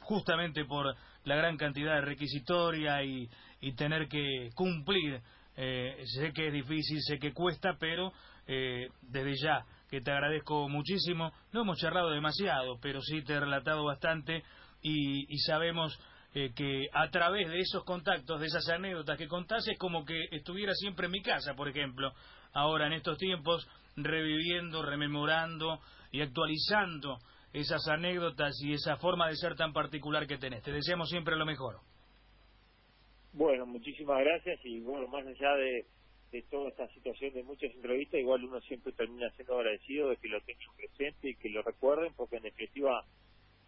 justamente 0.00 0.64
por 0.64 0.94
la 1.24 1.36
gran 1.36 1.56
cantidad 1.56 1.94
de 1.94 2.02
requisitoria 2.02 3.02
y, 3.02 3.28
tener 3.76 4.08
que 4.08 4.50
cumplir. 4.54 5.20
Eh, 5.56 6.02
sé 6.06 6.32
que 6.32 6.46
es 6.46 6.52
difícil, 6.52 6.98
sé 7.02 7.18
que 7.18 7.32
cuesta, 7.32 7.76
pero 7.78 8.12
eh, 8.46 8.88
desde 9.02 9.34
ya 9.42 9.64
que 9.90 10.00
te 10.00 10.12
agradezco 10.12 10.68
muchísimo. 10.68 11.32
No 11.52 11.62
hemos 11.62 11.78
charlado 11.78 12.10
demasiado, 12.10 12.78
pero 12.80 13.00
sí 13.02 13.22
te 13.22 13.34
he 13.34 13.40
relatado 13.40 13.84
bastante 13.84 14.44
y, 14.82 15.38
sabemos 15.38 15.98
eh, 16.34 16.50
que 16.54 16.88
a 16.92 17.10
través 17.10 17.48
de 17.48 17.60
esos 17.60 17.84
contactos, 17.84 18.40
de 18.40 18.46
esas 18.46 18.68
anécdotas 18.68 19.18
que 19.18 19.26
contás, 19.28 19.66
es 19.68 19.78
como 19.78 20.04
que 20.04 20.26
estuviera 20.30 20.72
siempre 20.74 21.06
en 21.06 21.12
mi 21.12 21.22
casa, 21.22 21.54
por 21.54 21.68
ejemplo, 21.68 22.12
ahora 22.52 22.86
en 22.86 22.92
estos 22.92 23.18
tiempos, 23.18 23.68
reviviendo, 23.96 24.82
rememorando 24.82 25.80
y 26.12 26.20
actualizando 26.20 27.18
esas 27.52 27.86
anécdotas 27.88 28.54
y 28.62 28.72
esa 28.72 28.96
forma 28.96 29.28
de 29.28 29.36
ser 29.36 29.56
tan 29.56 29.72
particular 29.72 30.26
que 30.26 30.38
tenés. 30.38 30.62
Te 30.62 30.72
deseamos 30.72 31.08
siempre 31.08 31.36
lo 31.36 31.44
mejor. 31.44 31.80
Bueno, 33.32 33.66
muchísimas 33.66 34.20
gracias 34.20 34.60
y 34.64 34.80
bueno, 34.80 35.06
más 35.08 35.26
allá 35.26 35.54
de, 35.54 35.86
toda 36.50 36.68
esta 36.68 36.88
situación 36.88 37.32
de 37.34 37.42
muchas 37.42 37.72
entrevistas, 37.74 38.20
igual 38.20 38.44
uno 38.44 38.60
siempre 38.62 38.92
termina 38.92 39.30
siendo 39.30 39.56
agradecido 39.56 40.10
de 40.10 40.16
que 40.16 40.28
lo 40.28 40.40
tengan 40.42 40.76
presente 40.76 41.30
y 41.30 41.34
que 41.36 41.48
lo 41.48 41.62
recuerden, 41.62 42.12
porque 42.16 42.36
en 42.36 42.44
definitiva 42.44 43.04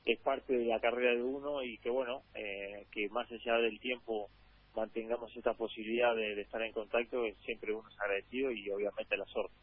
es 0.05 0.19
parte 0.21 0.53
de 0.53 0.65
la 0.65 0.81
carrera 0.81 1.15
de 1.15 1.23
uno 1.23 1.63
y 1.63 1.79
que 1.79 1.91
bueno, 1.91 2.23
eh, 2.35 2.87
que 2.91 3.09
más 3.09 3.31
allá 3.31 3.57
del 3.59 3.79
tiempo 3.81 4.29
mantengamos 4.75 5.35
esta 5.37 5.55
posibilidad 5.55 6.15
de, 6.15 6.35
de 6.35 6.43
estar 6.43 6.63
en 6.63 6.73
contacto, 6.73 7.23
siempre 7.45 7.75
uno 7.75 7.89
es 7.89 8.01
agradecido 8.01 8.51
y 8.51 8.71
obviamente 8.71 9.17
la 9.17 9.27
suerte. 9.27 9.55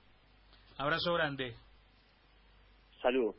Abrazo 0.77 1.13
grande. 1.13 1.55
Saludos. 3.01 3.35